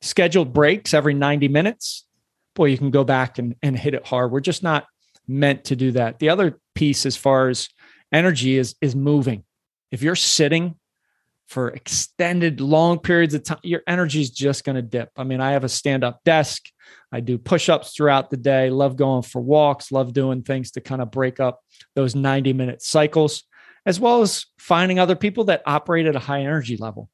[0.00, 2.06] scheduled breaks every 90 minutes,
[2.54, 4.30] boy, you can go back and, and hit it hard.
[4.30, 4.86] We're just not
[5.26, 6.18] meant to do that.
[6.18, 7.68] The other piece, as far as
[8.12, 9.44] energy, is is moving.
[9.90, 10.76] If you're sitting
[11.46, 15.10] for extended long periods of time, your energy is just going to dip.
[15.16, 16.64] I mean, I have a stand up desk.
[17.10, 20.80] I do push ups throughout the day, love going for walks, love doing things to
[20.80, 21.60] kind of break up
[21.94, 23.44] those 90 minute cycles,
[23.86, 27.08] as well as finding other people that operate at a high energy level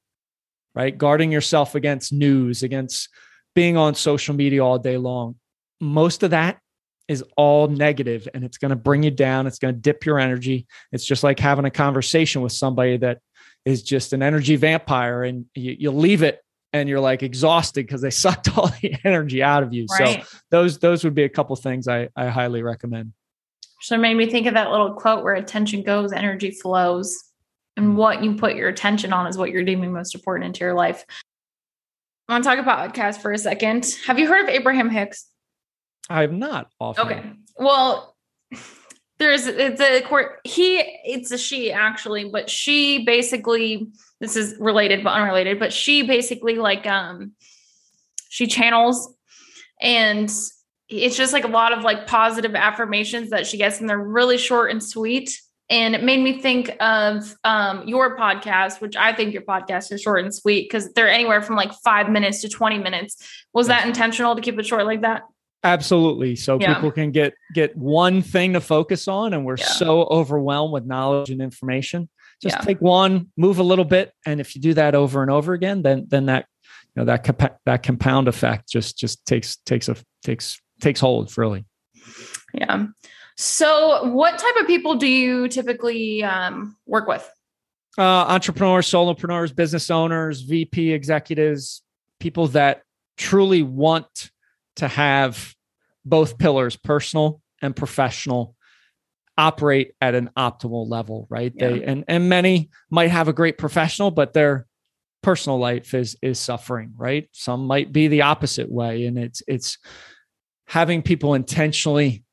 [0.75, 0.97] right?
[0.97, 3.09] Guarding yourself against news, against
[3.55, 5.37] being on social media all day long.
[5.81, 6.59] Most of that
[7.07, 9.47] is all negative and it's going to bring you down.
[9.47, 10.67] It's going to dip your energy.
[10.91, 13.19] It's just like having a conversation with somebody that
[13.65, 16.41] is just an energy vampire and you, you leave it
[16.75, 19.87] and you're like exhausted because they sucked all the energy out of you.
[19.99, 20.23] Right.
[20.23, 23.13] So those those would be a couple things I, I highly recommend.
[23.81, 27.25] So it made me think of that little quote where attention goes, energy flows
[27.77, 27.95] and mm.
[27.95, 31.05] what you put your attention on is what you're deeming most important into your life.
[32.29, 33.95] I want to talk about podcast for a second.
[34.07, 35.27] Have you heard of Abraham Hicks?
[36.09, 36.71] I have not.
[36.81, 37.07] Often.
[37.07, 37.23] Okay.
[37.59, 38.17] Well,
[39.19, 40.41] there's it's a court.
[40.45, 43.89] He it's a she actually, but she basically
[44.21, 45.59] this is related but unrelated.
[45.59, 47.33] But she basically like um
[48.29, 49.15] she channels
[49.81, 50.31] and
[50.89, 54.39] it's just like a lot of like positive affirmations that she gets and they're really
[54.39, 59.33] short and sweet and it made me think of um, your podcast, which I think
[59.33, 62.79] your podcast is short and sweet because they're anywhere from like five minutes to 20
[62.79, 63.17] minutes.
[63.55, 65.23] Was that intentional to keep it short like that?
[65.63, 66.37] Absolutely.
[66.37, 66.75] So yeah.
[66.75, 69.65] people can get get one thing to focus on, and we're yeah.
[69.65, 72.11] so overwhelmed with knowledge and information.
[72.45, 72.65] Just yeah.
[72.65, 75.81] take one, move a little bit, and if you do that over and over again,
[75.81, 76.45] then then that
[76.95, 81.37] you know that comp- that compound effect just just takes takes a takes takes hold
[81.39, 81.65] really.
[82.53, 82.87] Yeah.
[83.39, 87.27] So, what type of people do you typically um, work with?
[87.97, 91.83] Uh, entrepreneurs, solopreneurs, business owners, VP executives,
[92.21, 92.83] people that
[93.17, 94.31] truly want
[94.77, 95.55] to have
[96.05, 98.54] both pillars, personal and professional,
[99.37, 101.53] operate at an optimal level, right?
[101.55, 101.69] Yeah.
[101.69, 104.67] They and and many might have a great professional, but their
[105.23, 107.29] personal life is is suffering, right?
[107.33, 109.79] Some might be the opposite way, and it's it's
[110.67, 112.25] having people intentionally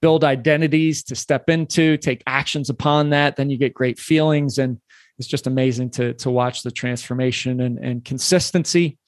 [0.00, 3.36] build identities to step into, take actions upon that.
[3.36, 4.58] Then you get great feelings.
[4.58, 4.78] And
[5.18, 8.98] it's just amazing to, to watch the transformation and, and consistency.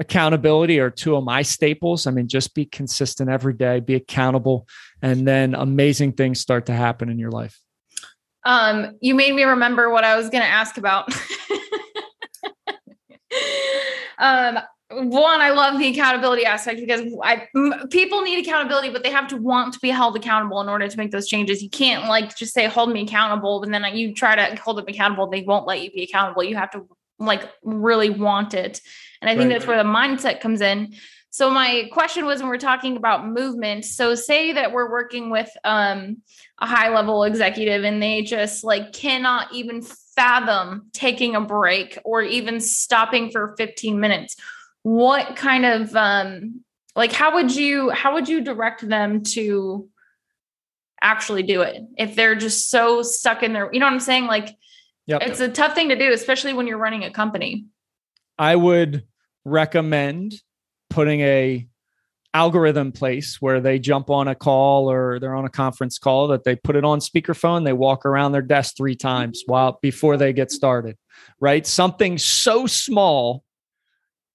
[0.00, 2.06] Accountability are two of my staples.
[2.06, 4.66] I mean, just be consistent every day, be accountable,
[5.00, 7.60] and then amazing things start to happen in your life.
[8.44, 11.12] Um, you made me remember what I was going to ask about.
[14.18, 14.58] um,
[14.90, 17.46] one, I love the accountability aspect because I,
[17.90, 20.96] people need accountability, but they have to want to be held accountable in order to
[20.98, 21.62] make those changes.
[21.62, 23.62] You can't like just say, hold me accountable.
[23.62, 25.28] And then you try to hold them accountable.
[25.28, 26.44] They won't let you be accountable.
[26.44, 26.86] You have to
[27.18, 28.80] like really want it.
[29.20, 30.94] And I think right, that's where the mindset comes in.
[31.30, 33.86] So my question was when we're talking about movement.
[33.86, 36.18] So say that we're working with um,
[36.58, 39.82] a high level executive and they just like cannot even
[40.14, 44.36] fathom taking a break or even stopping for 15 minutes
[44.82, 46.60] what kind of um
[46.94, 49.88] like how would you how would you direct them to
[51.00, 54.26] actually do it if they're just so stuck in their you know what i'm saying
[54.26, 54.56] like
[55.06, 55.22] Yep.
[55.22, 57.66] It's a tough thing to do, especially when you're running a company.
[58.38, 59.04] I would
[59.44, 60.40] recommend
[60.90, 61.66] putting a
[62.34, 66.44] algorithm place where they jump on a call or they're on a conference call that
[66.44, 70.32] they put it on speakerphone they walk around their desk three times while before they
[70.32, 70.96] get started
[71.40, 73.44] right something so small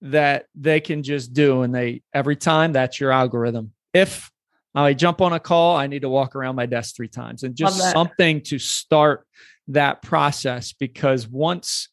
[0.01, 4.29] that they can just do and they every time that's your algorithm if
[4.75, 7.55] i jump on a call i need to walk around my desk three times and
[7.55, 9.25] just something to start
[9.69, 11.89] that process because once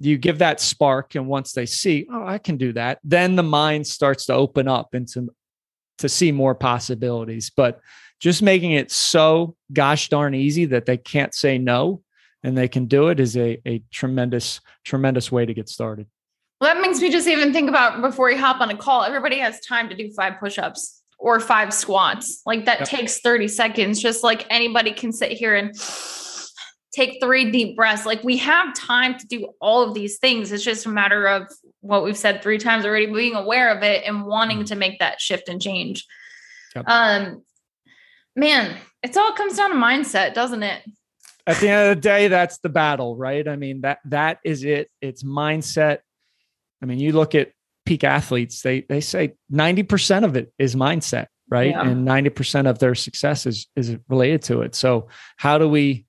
[0.00, 3.42] you give that spark and once they see oh i can do that then the
[3.42, 5.28] mind starts to open up into
[6.02, 7.50] to see more possibilities.
[7.50, 7.80] But
[8.20, 12.02] just making it so gosh darn easy that they can't say no
[12.42, 16.06] and they can do it is a, a tremendous tremendous way to get started.
[16.60, 19.38] Well that makes me just even think about before you hop on a call everybody
[19.38, 22.42] has time to do five push-ups or five squats.
[22.44, 22.88] Like that yep.
[22.88, 25.74] takes 30 seconds just like anybody can sit here and
[26.92, 28.06] take three deep breaths.
[28.06, 30.52] Like we have time to do all of these things.
[30.52, 31.48] It's just a matter of
[31.80, 34.66] what we've said three times already, being aware of it and wanting mm.
[34.66, 36.06] to make that shift and change.
[36.76, 36.84] Yep.
[36.86, 37.42] Um,
[38.36, 40.82] man, it's all comes down to mindset, doesn't it?
[41.46, 43.48] At the end of the day, that's the battle, right?
[43.48, 44.90] I mean, that that is it.
[45.00, 45.98] It's mindset.
[46.80, 47.50] I mean, you look at
[47.84, 51.70] peak athletes, they they say 90% of it is mindset, right?
[51.70, 51.82] Yeah.
[51.82, 54.76] And 90% of their success is is related to it.
[54.76, 56.06] So how do we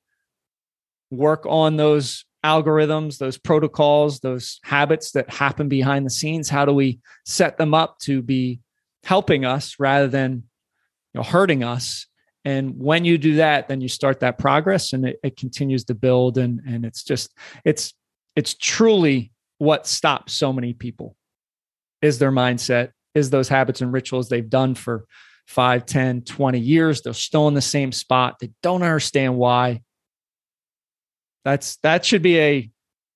[1.18, 6.50] work on those algorithms, those protocols, those habits that happen behind the scenes?
[6.50, 8.60] How do we set them up to be
[9.04, 10.44] helping us rather than
[11.14, 12.08] you know, hurting us?
[12.46, 15.96] And when you do that, then you start that progress and it, it continues to
[15.96, 16.38] build.
[16.38, 17.94] And, and it's just, it's,
[18.36, 21.16] it's truly what stops so many people
[22.02, 25.06] is their mindset, is those habits and rituals they've done for
[25.48, 27.02] 5, 10, 20 years.
[27.02, 28.40] They're still in the same spot.
[28.40, 29.82] They don't understand why.
[31.44, 32.72] That's that should be a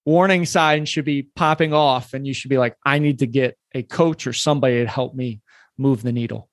[0.06, 3.58] warning sign should be popping off and you should be like I need to get
[3.76, 5.42] a coach or somebody to help me
[5.78, 6.50] move the needle.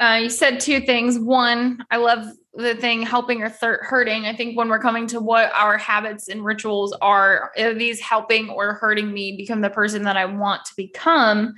[0.00, 1.18] Uh, you said two things.
[1.18, 4.26] One, I love the thing helping or th- hurting.
[4.26, 8.48] I think when we're coming to what our habits and rituals are, are these helping
[8.48, 11.54] or hurting me become the person that I want to become?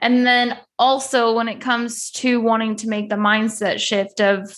[0.00, 4.54] And then also when it comes to wanting to make the mindset shift of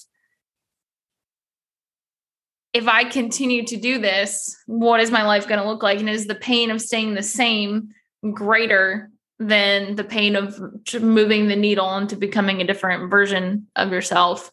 [2.72, 5.98] if I continue to do this, what is my life going to look like?
[5.98, 7.88] And is the pain of staying the same
[8.33, 10.61] greater than the pain of
[11.00, 14.52] moving the needle into becoming a different version of yourself?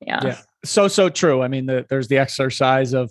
[0.00, 0.20] Yeah.
[0.22, 0.38] Yeah.
[0.64, 1.42] So, so true.
[1.42, 3.10] I mean, the, there's the exercise of,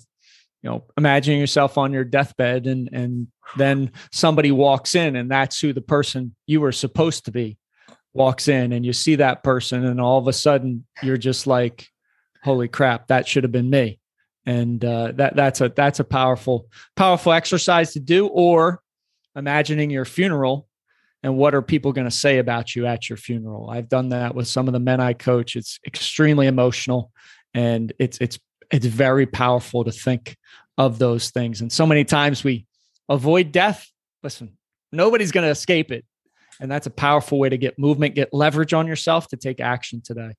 [0.61, 3.27] you know, imagining yourself on your deathbed and, and
[3.57, 7.57] then somebody walks in and that's who the person you were supposed to be
[8.13, 11.87] walks in and you see that person and all of a sudden you're just like,
[12.47, 13.99] holy crap, that should have been me.
[14.45, 18.27] And uh, that that's a that's a powerful powerful exercise to do.
[18.27, 18.81] Or
[19.35, 20.67] imagining your funeral
[21.21, 23.69] and what are people going to say about you at your funeral.
[23.69, 25.57] I've done that with some of the men I coach.
[25.57, 27.11] It's extremely emotional,
[27.53, 28.39] and it's it's
[28.71, 30.37] it's very powerful to think
[30.77, 31.59] of those things.
[31.59, 32.65] And so many times we
[33.09, 33.85] avoid death.
[34.23, 34.57] Listen,
[34.91, 36.05] nobody's going to escape it.
[36.59, 40.01] And that's a powerful way to get movement, get leverage on yourself to take action
[40.01, 40.33] today.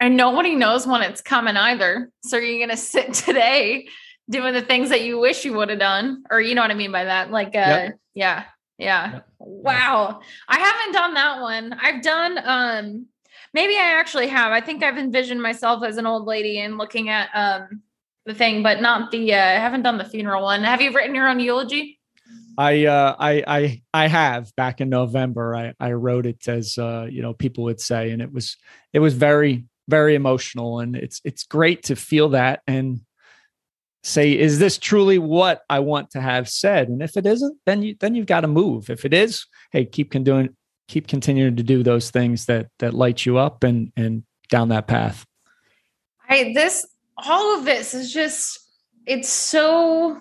[0.00, 2.10] And nobody knows when it's coming either.
[2.24, 3.86] So you're going to sit today
[4.30, 6.74] doing the things that you wish you would have done, or you know what I
[6.74, 7.30] mean by that?
[7.30, 7.98] Like, uh, yep.
[8.14, 8.44] yeah,
[8.78, 9.12] yeah.
[9.12, 9.28] Yep.
[9.40, 10.20] Wow.
[10.48, 11.74] I haven't done that one.
[11.74, 13.06] I've done, um,
[13.52, 14.52] maybe I actually have.
[14.52, 17.82] I think I've envisioned myself as an old lady and looking at, um,
[18.24, 20.62] the thing, but not the, uh, I haven't done the funeral one.
[20.62, 21.98] Have you written your own eulogy?
[22.56, 25.56] I, uh, I, I, I have back in November.
[25.56, 28.56] I, I wrote it as, uh, you know, people would say, and it was,
[28.92, 33.00] it was very, very emotional and it's it's great to feel that and
[34.02, 36.88] say is this truly what i want to have said?
[36.88, 38.88] And if it isn't then you then you've got to move.
[38.88, 40.56] If it is hey keep doing
[40.88, 44.86] keep continuing to do those things that that light you up and and down that
[44.86, 45.26] path.
[46.28, 48.58] I this all of this is just
[49.06, 50.20] it's so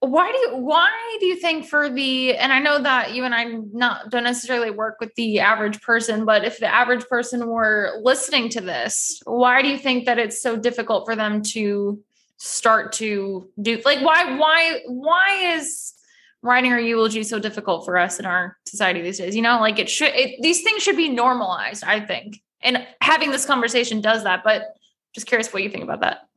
[0.00, 3.34] why do you why do you think for the and i know that you and
[3.34, 7.98] i not don't necessarily work with the average person but if the average person were
[8.02, 11.98] listening to this why do you think that it's so difficult for them to
[12.38, 15.94] start to do like why why why is
[16.42, 19.34] writing our eulogy so difficult for us in our society these days?
[19.34, 22.42] You know like it should it, these things should be normalized i think.
[22.62, 24.76] And having this conversation does that but
[25.14, 26.28] just curious what you think about that.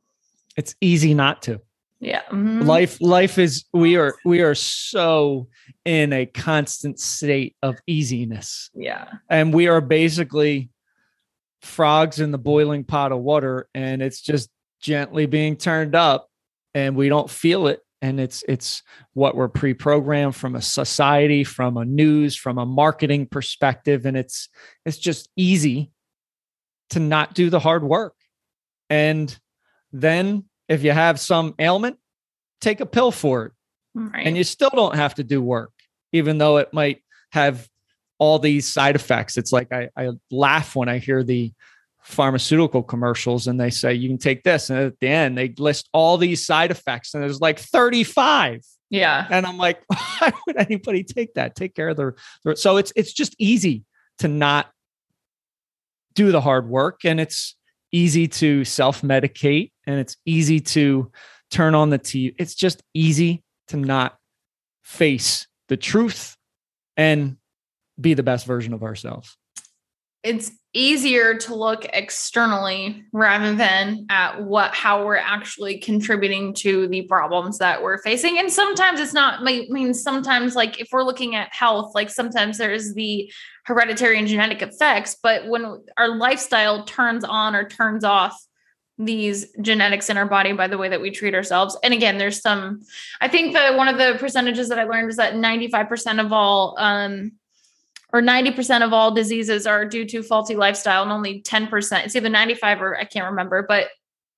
[0.56, 1.60] It's easy not to
[2.00, 2.62] yeah mm-hmm.
[2.62, 5.46] life life is we are we are so
[5.84, 8.70] in a constant state of easiness.
[8.74, 9.08] Yeah.
[9.28, 10.70] And we are basically
[11.62, 14.48] frogs in the boiling pot of water and it's just
[14.80, 16.28] gently being turned up
[16.74, 17.80] and we don't feel it.
[18.02, 23.26] And it's it's what we're pre-programmed from a society from a news from a marketing
[23.26, 24.06] perspective.
[24.06, 24.48] And it's
[24.86, 25.92] it's just easy
[26.90, 28.14] to not do the hard work.
[28.88, 29.36] And
[29.92, 31.98] then if you have some ailment
[32.60, 33.52] take a pill for it.
[33.92, 34.24] Right.
[34.24, 35.72] and you still don't have to do work
[36.12, 37.02] even though it might
[37.32, 37.68] have
[38.18, 39.36] all these side effects.
[39.36, 41.52] It's like I, I laugh when i hear the
[42.02, 45.88] pharmaceutical commercials and they say you can take this and at the end they list
[45.92, 49.26] all these side effects and there's like 35 yeah.
[49.30, 51.54] And i'm like why would anybody take that?
[51.54, 53.84] Take care of their, their so it's it's just easy
[54.18, 54.70] to not
[56.14, 57.56] do the hard work and it's
[57.92, 61.10] easy to self-medicate and it's easy to
[61.50, 62.34] turn on the TV.
[62.38, 64.16] It's just easy to not
[64.84, 66.36] face the truth
[66.96, 67.36] and
[68.00, 69.36] be the best version of ourselves.
[70.22, 77.02] It's easier to look externally rather than at what how we're actually contributing to the
[77.02, 81.34] problems that we're facing and sometimes it's not i mean sometimes like if we're looking
[81.34, 83.28] at health like sometimes there's the
[83.64, 88.40] hereditary and genetic effects but when our lifestyle turns on or turns off
[88.96, 91.76] these genetics in our body by the way that we treat ourselves.
[91.82, 92.82] And again, there's some,
[93.20, 96.76] I think that one of the percentages that I learned is that 95% of all,
[96.78, 97.32] um,
[98.12, 102.28] or 90% of all diseases are due to faulty lifestyle and only 10%, it's either
[102.28, 103.88] 95 or I can't remember, but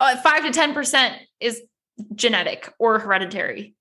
[0.00, 1.62] uh, 5 to 10% is
[2.14, 3.74] genetic or hereditary.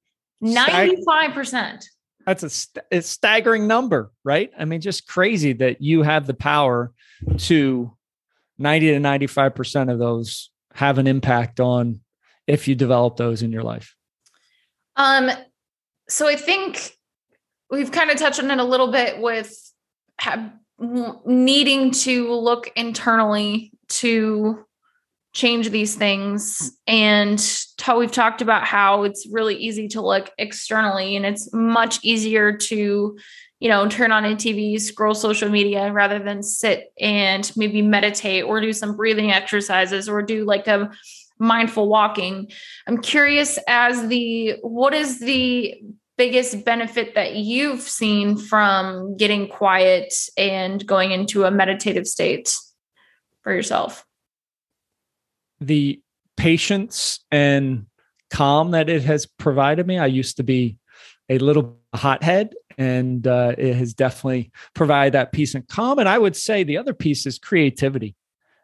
[0.43, 1.83] 95%.
[2.25, 4.51] That's a, st- a staggering number, right?
[4.57, 6.91] I mean, just crazy that you have the power
[7.37, 7.91] to
[8.57, 12.01] 90 to 95% of those have an impact on
[12.47, 13.95] if you develop those in your life?
[14.95, 15.31] Um,
[16.07, 16.91] so I think
[17.69, 19.70] we've kind of touched on it a little bit with
[20.21, 20.51] have,
[21.25, 24.65] needing to look internally to
[25.33, 27.39] change these things and
[27.95, 33.17] we've talked about how it's really easy to look externally and it's much easier to
[33.61, 38.43] you know, turn on a TV, scroll social media rather than sit and maybe meditate
[38.43, 40.89] or do some breathing exercises or do like a
[41.37, 42.51] mindful walking.
[42.87, 45.75] I'm curious as the what is the
[46.21, 52.55] biggest benefit that you've seen from getting quiet and going into a meditative state
[53.41, 54.05] for yourself?
[55.61, 55.99] The
[56.37, 57.87] patience and
[58.29, 59.97] calm that it has provided me.
[59.97, 60.77] I used to be
[61.27, 66.17] a little hothead and uh, it has definitely provided that peace and calm and i
[66.17, 68.15] would say the other piece is creativity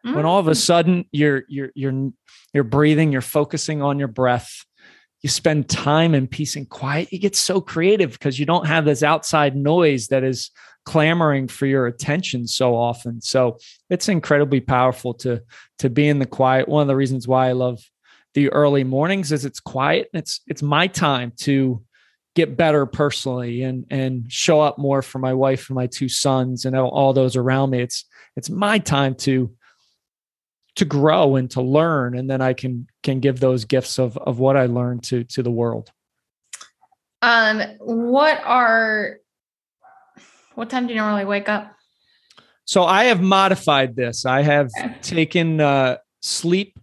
[0.04, 0.16] mm-hmm.
[0.16, 0.56] when all of a mm.
[0.56, 2.10] sudden you're you're you're
[2.54, 4.64] you're breathing you're focusing on your breath
[5.22, 8.84] you spend time in peace and quiet you get so creative because you don't have
[8.84, 10.50] this outside noise that is
[10.88, 13.20] clamoring for your attention so often.
[13.20, 13.58] So
[13.90, 15.42] it's incredibly powerful to
[15.80, 16.66] to be in the quiet.
[16.66, 17.78] One of the reasons why i love
[18.32, 21.82] the early mornings is it's quiet and it's it's my time to
[22.34, 26.64] get better personally and and show up more for my wife and my two sons
[26.64, 27.82] and all those around me.
[27.82, 29.52] It's it's my time to
[30.78, 34.38] to grow and to learn and then i can can give those gifts of of
[34.38, 35.90] what i learned to to the world
[37.20, 39.16] um what are
[40.54, 41.74] what time do you normally wake up
[42.64, 44.94] so i have modified this i have okay.
[45.02, 46.78] taken uh sleep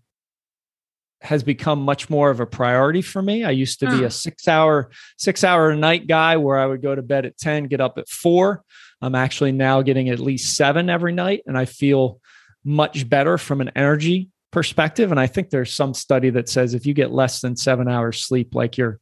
[1.22, 3.44] has become much more of a priority for me.
[3.44, 6.84] I used to be a six hour, six hour a night guy where I would
[6.84, 8.64] go to bed at 10, get up at four.
[9.02, 11.42] I'm actually now getting at least seven every night.
[11.48, 12.22] And I feel
[12.66, 15.12] much better from an energy perspective.
[15.12, 18.22] And I think there's some study that says if you get less than seven hours
[18.22, 19.00] sleep, like your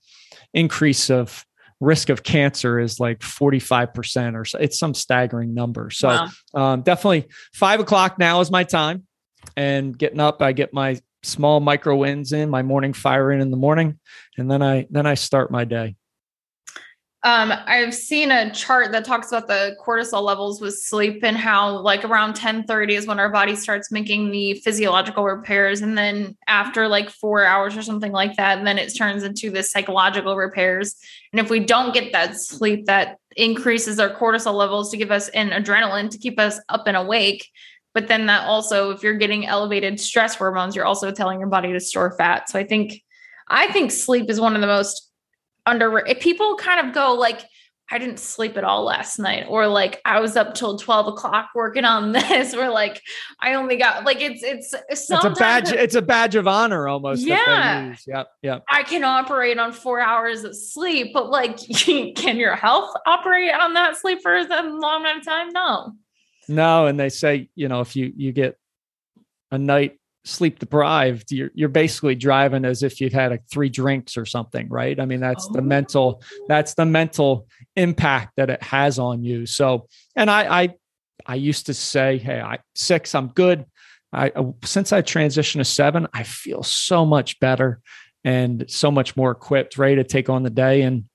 [0.54, 1.46] increase of
[1.80, 4.60] risk of cancer is like 45% or so.
[4.60, 5.90] It's some staggering number.
[5.90, 6.30] So wow.
[6.74, 9.06] um, definitely five o'clock now is my time.
[9.58, 13.50] And getting up, I get my small micro wins in my morning fire in in
[13.50, 13.98] the morning
[14.38, 15.96] and then i then i start my day
[17.26, 21.78] um, I've seen a chart that talks about the cortisol levels with sleep and how
[21.78, 25.80] like around 10 30 is when our body starts making the physiological repairs.
[25.80, 29.64] And then after like four hours or something like that, then it turns into the
[29.64, 30.96] psychological repairs.
[31.32, 35.30] And if we don't get that sleep, that increases our cortisol levels to give us
[35.30, 37.50] an adrenaline to keep us up and awake.
[37.94, 41.72] But then that also, if you're getting elevated stress hormones, you're also telling your body
[41.72, 42.50] to store fat.
[42.50, 43.02] So I think,
[43.48, 45.13] I think sleep is one of the most
[45.66, 46.00] under.
[46.00, 47.44] If people kind of go like,
[47.92, 51.50] I didn't sleep at all last night, or like I was up till 12 o'clock
[51.54, 53.02] working on this, or like
[53.40, 57.26] I only got like it's it's it's a badge, it's a badge of honor almost.
[57.26, 57.96] Yeah.
[58.08, 58.28] Yep.
[58.42, 58.64] Yep.
[58.70, 63.74] I can operate on four hours of sleep, but like can your health operate on
[63.74, 65.50] that sleep for a long amount of time?
[65.50, 65.94] No.
[66.50, 68.58] No, and they say, you know, if you you get
[69.52, 74.18] a night sleep deprived, you're you're basically driving as if you've had like three drinks
[74.18, 75.00] or something, right?
[75.00, 75.54] I mean, that's oh.
[75.54, 79.46] the mental that's the mental impact that it has on you.
[79.46, 80.76] So, and I I
[81.26, 83.66] I used to say, hey, I six, I'm good.
[84.12, 87.82] I uh, since I transitioned to seven, I feel so much better
[88.24, 90.84] and so much more equipped, ready to take on the day.
[90.84, 91.06] And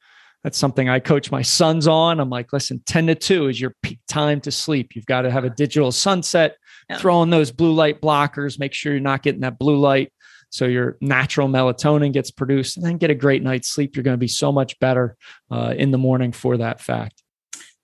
[0.44, 2.20] that's something I coach my sons on.
[2.20, 4.94] I'm like, listen, 10 to 2 is your peak time to sleep.
[4.94, 6.56] You've got to have a digital sunset,
[6.88, 6.98] yeah.
[6.98, 10.12] throw in those blue light blockers, make sure you're not getting that blue light.
[10.50, 13.96] So your natural melatonin gets produced and then get a great night's sleep.
[13.96, 15.16] You're going to be so much better
[15.50, 17.22] uh, in the morning for that fact.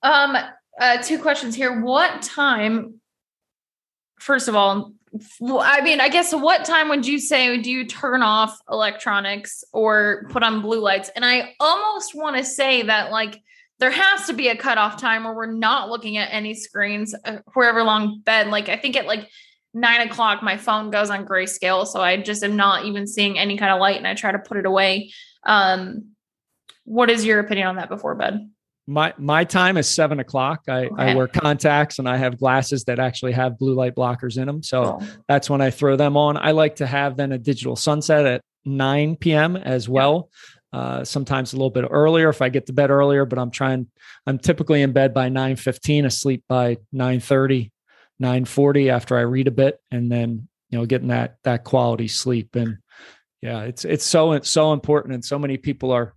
[0.03, 0.37] Um,
[0.81, 1.83] uh, two questions here.
[1.83, 3.01] What time,
[4.19, 4.93] first of all,
[5.41, 10.27] I mean, I guess what time would you say do you turn off electronics or
[10.31, 11.11] put on blue lights?
[11.15, 13.41] And I almost want to say that like
[13.79, 17.39] there has to be a cutoff time where we're not looking at any screens uh,
[17.55, 18.49] wherever long bed.
[18.49, 19.29] Like I think at like
[19.73, 23.57] nine o'clock, my phone goes on grayscale, so I just am not even seeing any
[23.57, 25.13] kind of light, and I try to put it away.
[25.45, 26.11] Um,
[26.85, 28.49] what is your opinion on that before bed?
[28.87, 30.63] my my time is seven o'clock.
[30.69, 30.95] I, okay.
[30.99, 34.63] I wear contacts and I have glasses that actually have blue light blockers in them.
[34.63, 35.07] So oh.
[35.29, 36.37] that's when I throw them on.
[36.37, 39.57] I like to have then a digital sunset at 9 p.m.
[39.57, 40.29] as well.
[40.54, 40.54] Yeah.
[40.75, 43.87] Uh, sometimes a little bit earlier if I get to bed earlier, but I'm trying,
[44.27, 47.71] I'm typically in bed by 9 15, asleep by 9 30,
[48.19, 52.09] 9 40 after I read a bit and then, you know, getting that, that quality
[52.09, 52.57] sleep.
[52.57, 52.79] And
[53.41, 55.15] yeah, it's, it's so, it's so important.
[55.15, 56.15] And so many people are,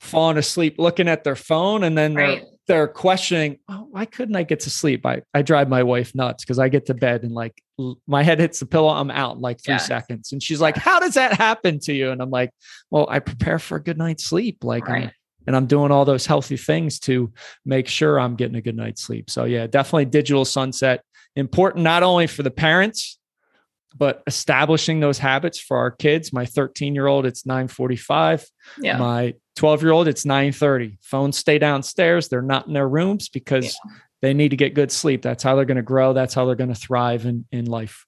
[0.00, 2.44] falling asleep looking at their phone and then right.
[2.66, 5.04] They're, questioning oh, why couldn't i get to sleep?
[5.04, 7.60] I, I drive my wife nuts because i get to bed and like
[8.06, 10.32] my head hits the pillow i'm out in like three seconds.
[10.32, 12.10] And she's like how does that happen to you?
[12.10, 12.50] And i'm like
[12.90, 15.04] well i prepare for a good night's sleep like right.
[15.04, 15.10] I'm,
[15.46, 17.32] and i'm doing all those healthy things to
[17.64, 19.30] make sure i'm getting a good night's sleep.
[19.30, 21.02] So yeah definitely digital sunset.
[21.36, 23.19] Important not only for the parents
[23.96, 28.46] but establishing those habits for our kids my 13 year old it's 945
[28.80, 28.96] yeah.
[28.96, 32.28] my 12 year old it's 930 phones stay downstairs.
[32.28, 33.92] They're not in their rooms because yeah.
[34.22, 35.20] they need to get good sleep.
[35.20, 36.14] That's how they're going to grow.
[36.14, 38.06] That's how they're going to thrive in, in life.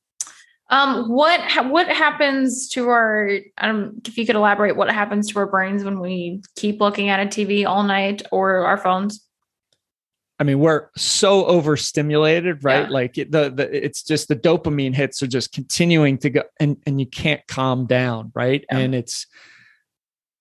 [0.70, 5.46] Um, what what happens to our um, if you could elaborate what happens to our
[5.46, 9.22] brains when we keep looking at a tv all night or our phones
[10.42, 12.86] I mean, we're so overstimulated, right?
[12.86, 12.88] Yeah.
[12.88, 16.98] Like the, the it's just the dopamine hits are just continuing to go and, and
[16.98, 18.64] you can't calm down, right?
[18.68, 18.78] Yeah.
[18.78, 19.28] And it's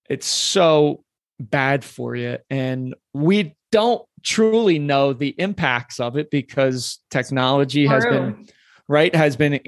[0.10, 1.04] it's so
[1.39, 2.39] bad for you.
[2.49, 8.47] And we don't truly know the impacts of it because technology has been
[8.88, 9.60] right, has been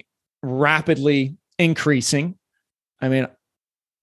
[0.41, 2.39] rapidly increasing.
[2.99, 3.27] I mean,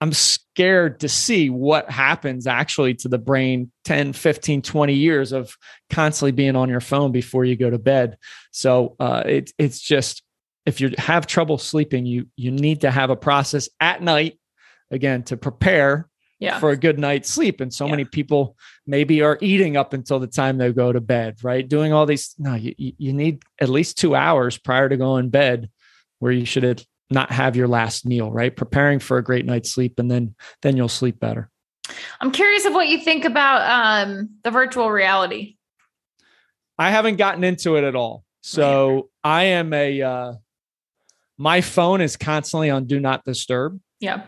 [0.01, 5.55] I'm scared to see what happens actually to the brain 10, 15, 20 years of
[5.91, 8.17] constantly being on your phone before you go to bed.
[8.51, 10.23] So uh, it, it's just,
[10.65, 14.39] if you have trouble sleeping, you, you need to have a process at night,
[14.91, 16.59] again, to prepare yeah.
[16.59, 17.61] for a good night's sleep.
[17.61, 17.91] And so yeah.
[17.91, 21.69] many people maybe are eating up until the time they go to bed, right?
[21.69, 25.31] Doing all these, no, you, you need at least two hours prior to going to
[25.31, 25.71] bed
[26.19, 28.55] where you should not have your last meal, right?
[28.55, 31.51] Preparing for a great night's sleep and then then you'll sleep better.
[32.21, 35.57] I'm curious of what you think about um, the virtual reality.
[36.79, 38.25] I haven't gotten into it at all.
[38.43, 40.35] So I am a uh,
[41.37, 43.81] my phone is constantly on do not disturb.
[43.99, 44.23] Yeah.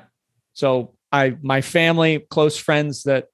[0.53, 3.29] So I my family, close friends that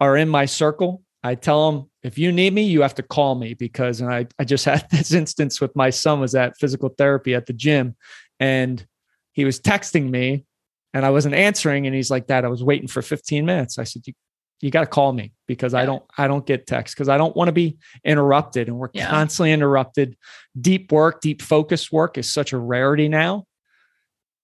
[0.00, 3.34] are in my circle, I tell them if you need me, you have to call
[3.34, 6.88] me because and I, I just had this instance with my son was at physical
[6.90, 7.96] therapy at the gym
[8.40, 8.84] and
[9.32, 10.46] he was texting me
[10.92, 11.86] and I wasn't answering.
[11.86, 13.78] And he's like, Dad, I was waiting for 15 minutes.
[13.78, 14.14] I said, You,
[14.60, 15.80] you got to call me because yeah.
[15.80, 18.68] I don't I don't get text because I don't want to be interrupted.
[18.68, 19.08] And we're yeah.
[19.08, 20.16] constantly interrupted.
[20.60, 23.46] Deep work, deep focus work is such a rarity now.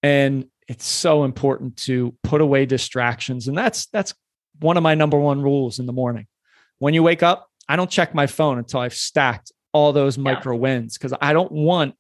[0.02, 3.48] And it's so important to put away distractions.
[3.48, 4.14] And that's that's
[4.60, 6.26] one of my number one rules in the morning.
[6.78, 10.54] When you wake up, I don't check my phone until I've stacked all those micro
[10.54, 10.60] yeah.
[10.60, 11.94] wins because I don't want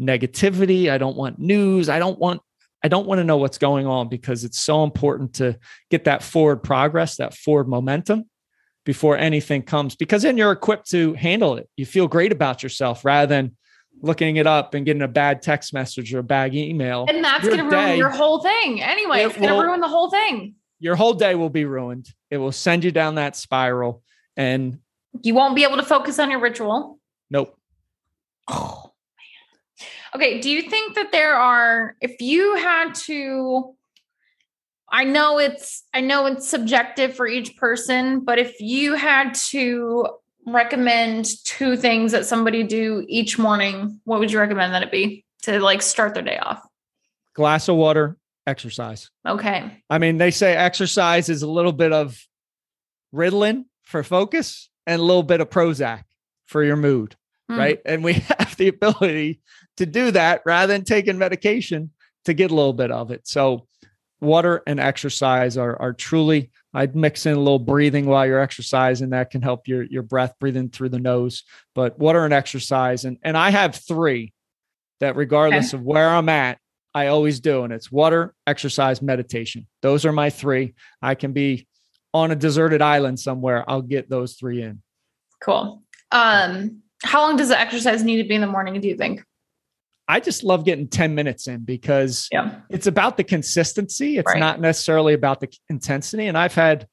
[0.00, 0.90] negativity.
[0.90, 1.88] I don't want news.
[1.88, 2.40] I don't want
[2.82, 5.58] I don't want to know what's going on because it's so important to
[5.90, 8.26] get that forward progress, that forward momentum
[8.84, 11.68] before anything comes because then you're equipped to handle it.
[11.76, 13.56] You feel great about yourself rather than
[14.00, 17.04] looking it up and getting a bad text message or a bad email.
[17.08, 18.80] And that's going to ruin your whole thing.
[18.80, 20.54] Anyway, it it's going to ruin the whole thing.
[20.78, 22.08] Your whole day will be ruined.
[22.30, 24.02] It will send you down that spiral
[24.36, 24.78] and
[25.22, 26.98] you won't be able to focus on your ritual.
[27.30, 27.58] Nope.
[28.46, 28.84] Oh.
[30.14, 30.40] Okay.
[30.40, 33.74] Do you think that there are, if you had to,
[34.90, 40.06] I know it's, I know it's subjective for each person, but if you had to
[40.46, 45.24] recommend two things that somebody do each morning, what would you recommend that it be
[45.42, 46.62] to like start their day off?
[47.34, 48.16] glass of water,
[48.48, 49.10] exercise.
[49.24, 49.80] Okay.
[49.88, 52.18] I mean, they say exercise is a little bit of
[53.14, 56.02] Ritalin for focus and a little bit of Prozac
[56.46, 57.14] for your mood,
[57.48, 57.56] Mm.
[57.58, 57.80] right?
[57.86, 59.40] And we have the ability
[59.78, 61.90] to do that rather than taking medication
[62.24, 63.26] to get a little bit of it.
[63.26, 63.66] So,
[64.20, 66.50] water and exercise are are truly.
[66.74, 69.10] I'd mix in a little breathing while you're exercising.
[69.10, 71.44] That can help your your breath breathing through the nose.
[71.74, 74.32] But water and exercise, and and I have three
[75.00, 76.58] that regardless of where I'm at,
[76.94, 79.66] I always do, and it's water, exercise, meditation.
[79.82, 80.74] Those are my three.
[81.00, 81.68] I can be
[82.12, 83.64] on a deserted island somewhere.
[83.68, 84.82] I'll get those three in.
[85.40, 85.82] Cool.
[86.10, 89.22] Um, how long does the exercise need to be in the morning, do you think?
[90.08, 92.60] I just love getting 10 minutes in because Yeah.
[92.70, 94.16] it's about the consistency.
[94.18, 94.40] It's Right.
[94.40, 96.26] not necessarily about the intensity.
[96.26, 96.88] And I've had,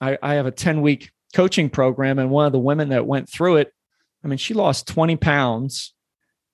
[0.00, 3.28] I, I have a 10 week coaching program, and one of the women that went
[3.28, 3.72] through it,
[4.24, 5.92] I mean, she lost 20 pounds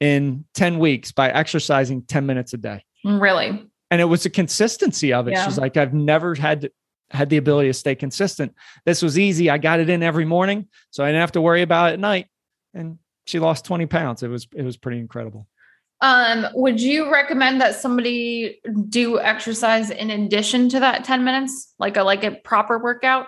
[0.00, 2.84] in 10 weeks by exercising 10 minutes a day.
[3.04, 3.66] Really?
[3.90, 5.32] And it was the consistency of it.
[5.32, 5.44] Yeah.
[5.44, 6.72] She's like, I've never had to,
[7.10, 8.54] had the ability to stay consistent.
[8.84, 9.50] This was easy.
[9.50, 12.00] I got it in every morning, so I didn't have to worry about it at
[12.00, 12.26] night.
[12.72, 14.22] And she lost 20 pounds.
[14.22, 15.46] It was it was pretty incredible.
[16.02, 21.74] Um, would you recommend that somebody do exercise in addition to that 10 minutes?
[21.78, 23.26] Like a like a proper workout?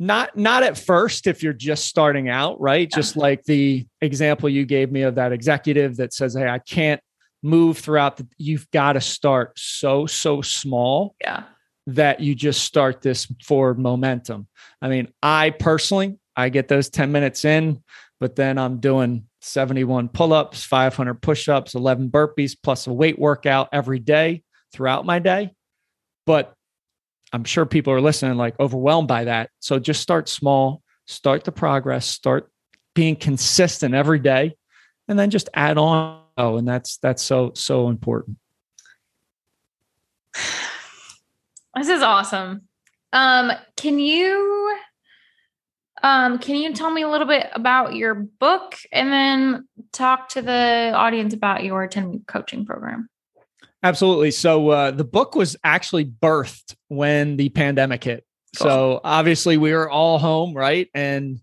[0.00, 2.96] not not at first if you're just starting out right Yeah.
[2.96, 7.00] just like the example you gave me of that executive that says hey i can't
[7.42, 11.42] move throughout the you've got to start so so small Yeah.
[11.88, 14.46] that you just start this forward momentum
[14.80, 17.82] i mean i personally i get those 10 minutes in
[18.20, 23.98] but then i'm doing 71 pull-ups 500 push-ups 11 burpees plus a weight workout every
[23.98, 24.42] day
[24.72, 25.52] throughout my day
[26.26, 26.54] but
[27.32, 29.50] I'm sure people are listening like overwhelmed by that.
[29.60, 32.50] So just start small, start the progress, start
[32.94, 34.56] being consistent every day,
[35.08, 36.22] and then just add on.
[36.36, 38.38] Oh, and that's that's so so important.
[41.76, 42.62] This is awesome.
[43.12, 44.76] Um, can you
[46.02, 50.42] um can you tell me a little bit about your book and then talk to
[50.42, 53.08] the audience about your 10 week coaching program?
[53.82, 54.32] Absolutely.
[54.32, 58.24] So uh, the book was actually birthed when the pandemic hit.
[58.54, 60.88] So obviously we were all home, right?
[60.94, 61.40] And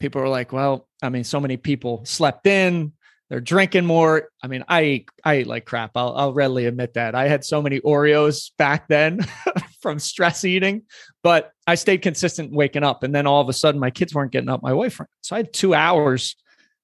[0.00, 2.92] people were like, "Well, I mean, so many people slept in."
[3.28, 4.28] They're drinking more.
[4.42, 5.92] I mean, I I ate like crap.
[5.96, 7.14] I'll, I'll readily admit that.
[7.14, 9.20] I had so many Oreos back then
[9.80, 10.82] from stress eating,
[11.22, 13.02] but I stayed consistent waking up.
[13.02, 14.62] And then all of a sudden, my kids weren't getting up.
[14.62, 16.36] My wife, so I had two hours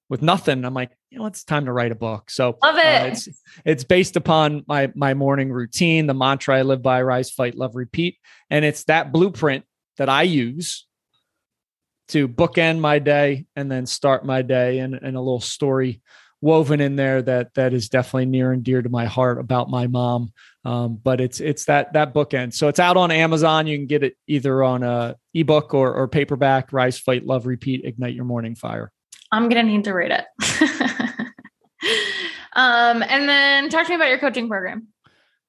[0.08, 0.64] with nothing.
[0.64, 2.30] I'm like, you know, it's time to write a book.
[2.30, 3.02] So Love it.
[3.02, 3.28] uh, it's
[3.64, 7.76] it's based upon my my morning routine, the mantra I live by: rise, fight, love,
[7.76, 8.18] repeat,
[8.50, 9.64] and it's that blueprint
[9.96, 10.86] that I use
[12.08, 16.02] to bookend my day and then start my day, and, and a little story
[16.42, 19.86] woven in there that that is definitely near and dear to my heart about my
[19.86, 20.32] mom.
[20.64, 22.52] Um, but it's it's that that bookend.
[22.52, 23.66] So it's out on Amazon.
[23.66, 26.72] You can get it either on a ebook or or paperback.
[26.72, 28.92] Rise, fight, love, repeat, ignite your morning fire.
[29.30, 30.26] I'm gonna need to read it.
[32.54, 34.88] um, and then talk to me about your coaching program.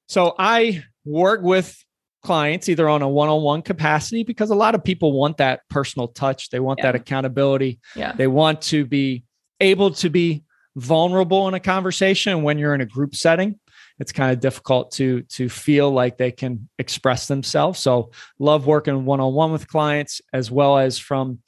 [0.08, 1.76] So I work with
[2.22, 6.48] clients either on a one-on-one capacity because a lot of people want that personal touch.
[6.50, 6.84] They want Yeah.
[6.92, 7.80] that accountability.
[7.94, 8.12] Yeah.
[8.12, 9.24] They want to be
[9.60, 10.42] able to be
[10.76, 13.58] vulnerable in a conversation when you're in a group setting.
[14.00, 17.78] It's kind of difficult to to feel like they can express themselves.
[17.78, 21.38] So love working one-on-one with clients as well as from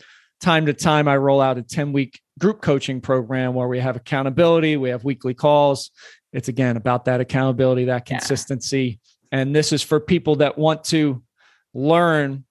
[0.40, 3.96] time to time I roll out a 10 week group coaching program where we have
[3.96, 5.90] accountability, we have weekly calls.
[6.32, 8.18] It's again about that accountability, that Yeah.
[8.18, 9.00] consistency.
[9.32, 11.22] And this is for people that want to
[11.74, 12.44] learn,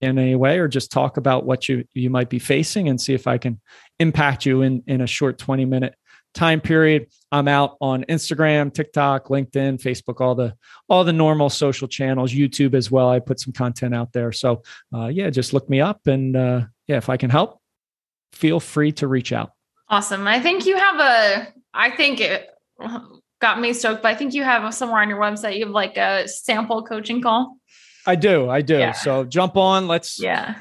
[0.00, 3.14] in any way or just talk about what you you might be facing and see
[3.14, 3.60] if I can
[3.98, 5.94] impact you in in a short 20 minute
[6.34, 7.06] time period.
[7.32, 10.54] I'm out on Instagram, TikTok, LinkedIn, Facebook, all the
[10.88, 13.08] all the normal social channels, YouTube as well.
[13.08, 14.32] I put some content out there.
[14.32, 14.62] So
[14.94, 17.60] uh, yeah, just look me up and uh, yeah, if I can help,
[18.32, 19.52] feel free to reach out.
[19.88, 20.26] Awesome.
[20.26, 22.48] I think you have a I think it
[23.40, 25.96] got me stoked, but I think you have somewhere on your website you have like
[25.96, 27.56] a sample coaching call.
[28.06, 28.78] I do, I do.
[28.78, 28.92] Yeah.
[28.92, 29.86] So jump on.
[29.86, 30.20] Let's.
[30.20, 30.54] Yeah.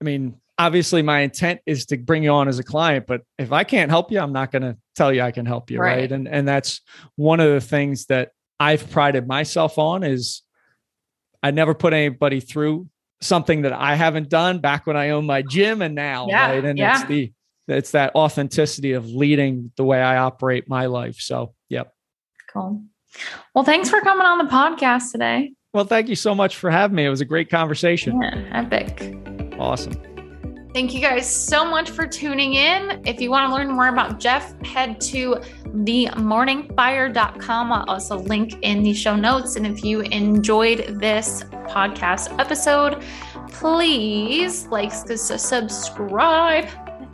[0.00, 3.52] I mean, obviously, my intent is to bring you on as a client, but if
[3.52, 5.96] I can't help you, I'm not going to tell you I can help you, right.
[5.96, 6.12] Right.
[6.12, 6.80] And and that's
[7.16, 8.30] one of the things that
[8.60, 10.42] I've prided myself on is
[11.42, 12.88] I never put anybody through
[13.20, 16.64] something that I haven't done back when I owned my gym and now, Yeah, right?
[16.64, 17.00] And yeah.
[17.00, 17.32] it's the
[17.66, 21.16] it's that authenticity of leading the way I operate my life.
[21.18, 21.94] So, yep.
[22.52, 22.82] Cool.
[23.54, 25.52] Well, thanks for coming on the podcast today.
[25.72, 27.06] Well, thank you so much for having me.
[27.06, 28.20] It was a great conversation.
[28.20, 29.16] Yeah, epic.
[29.58, 30.13] Awesome.
[30.74, 33.00] Thank you guys so much for tuning in.
[33.06, 37.72] If you want to learn more about Jeff, head to themorningfire.com.
[37.72, 39.54] I'll also link in the show notes.
[39.54, 43.04] And if you enjoyed this podcast episode,
[43.52, 46.68] please like, subscribe,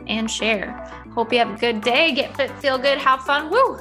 [0.07, 0.71] and share.
[1.13, 2.13] Hope you have a good day.
[2.13, 3.51] Get fit, feel good, have fun.
[3.51, 3.79] Woo!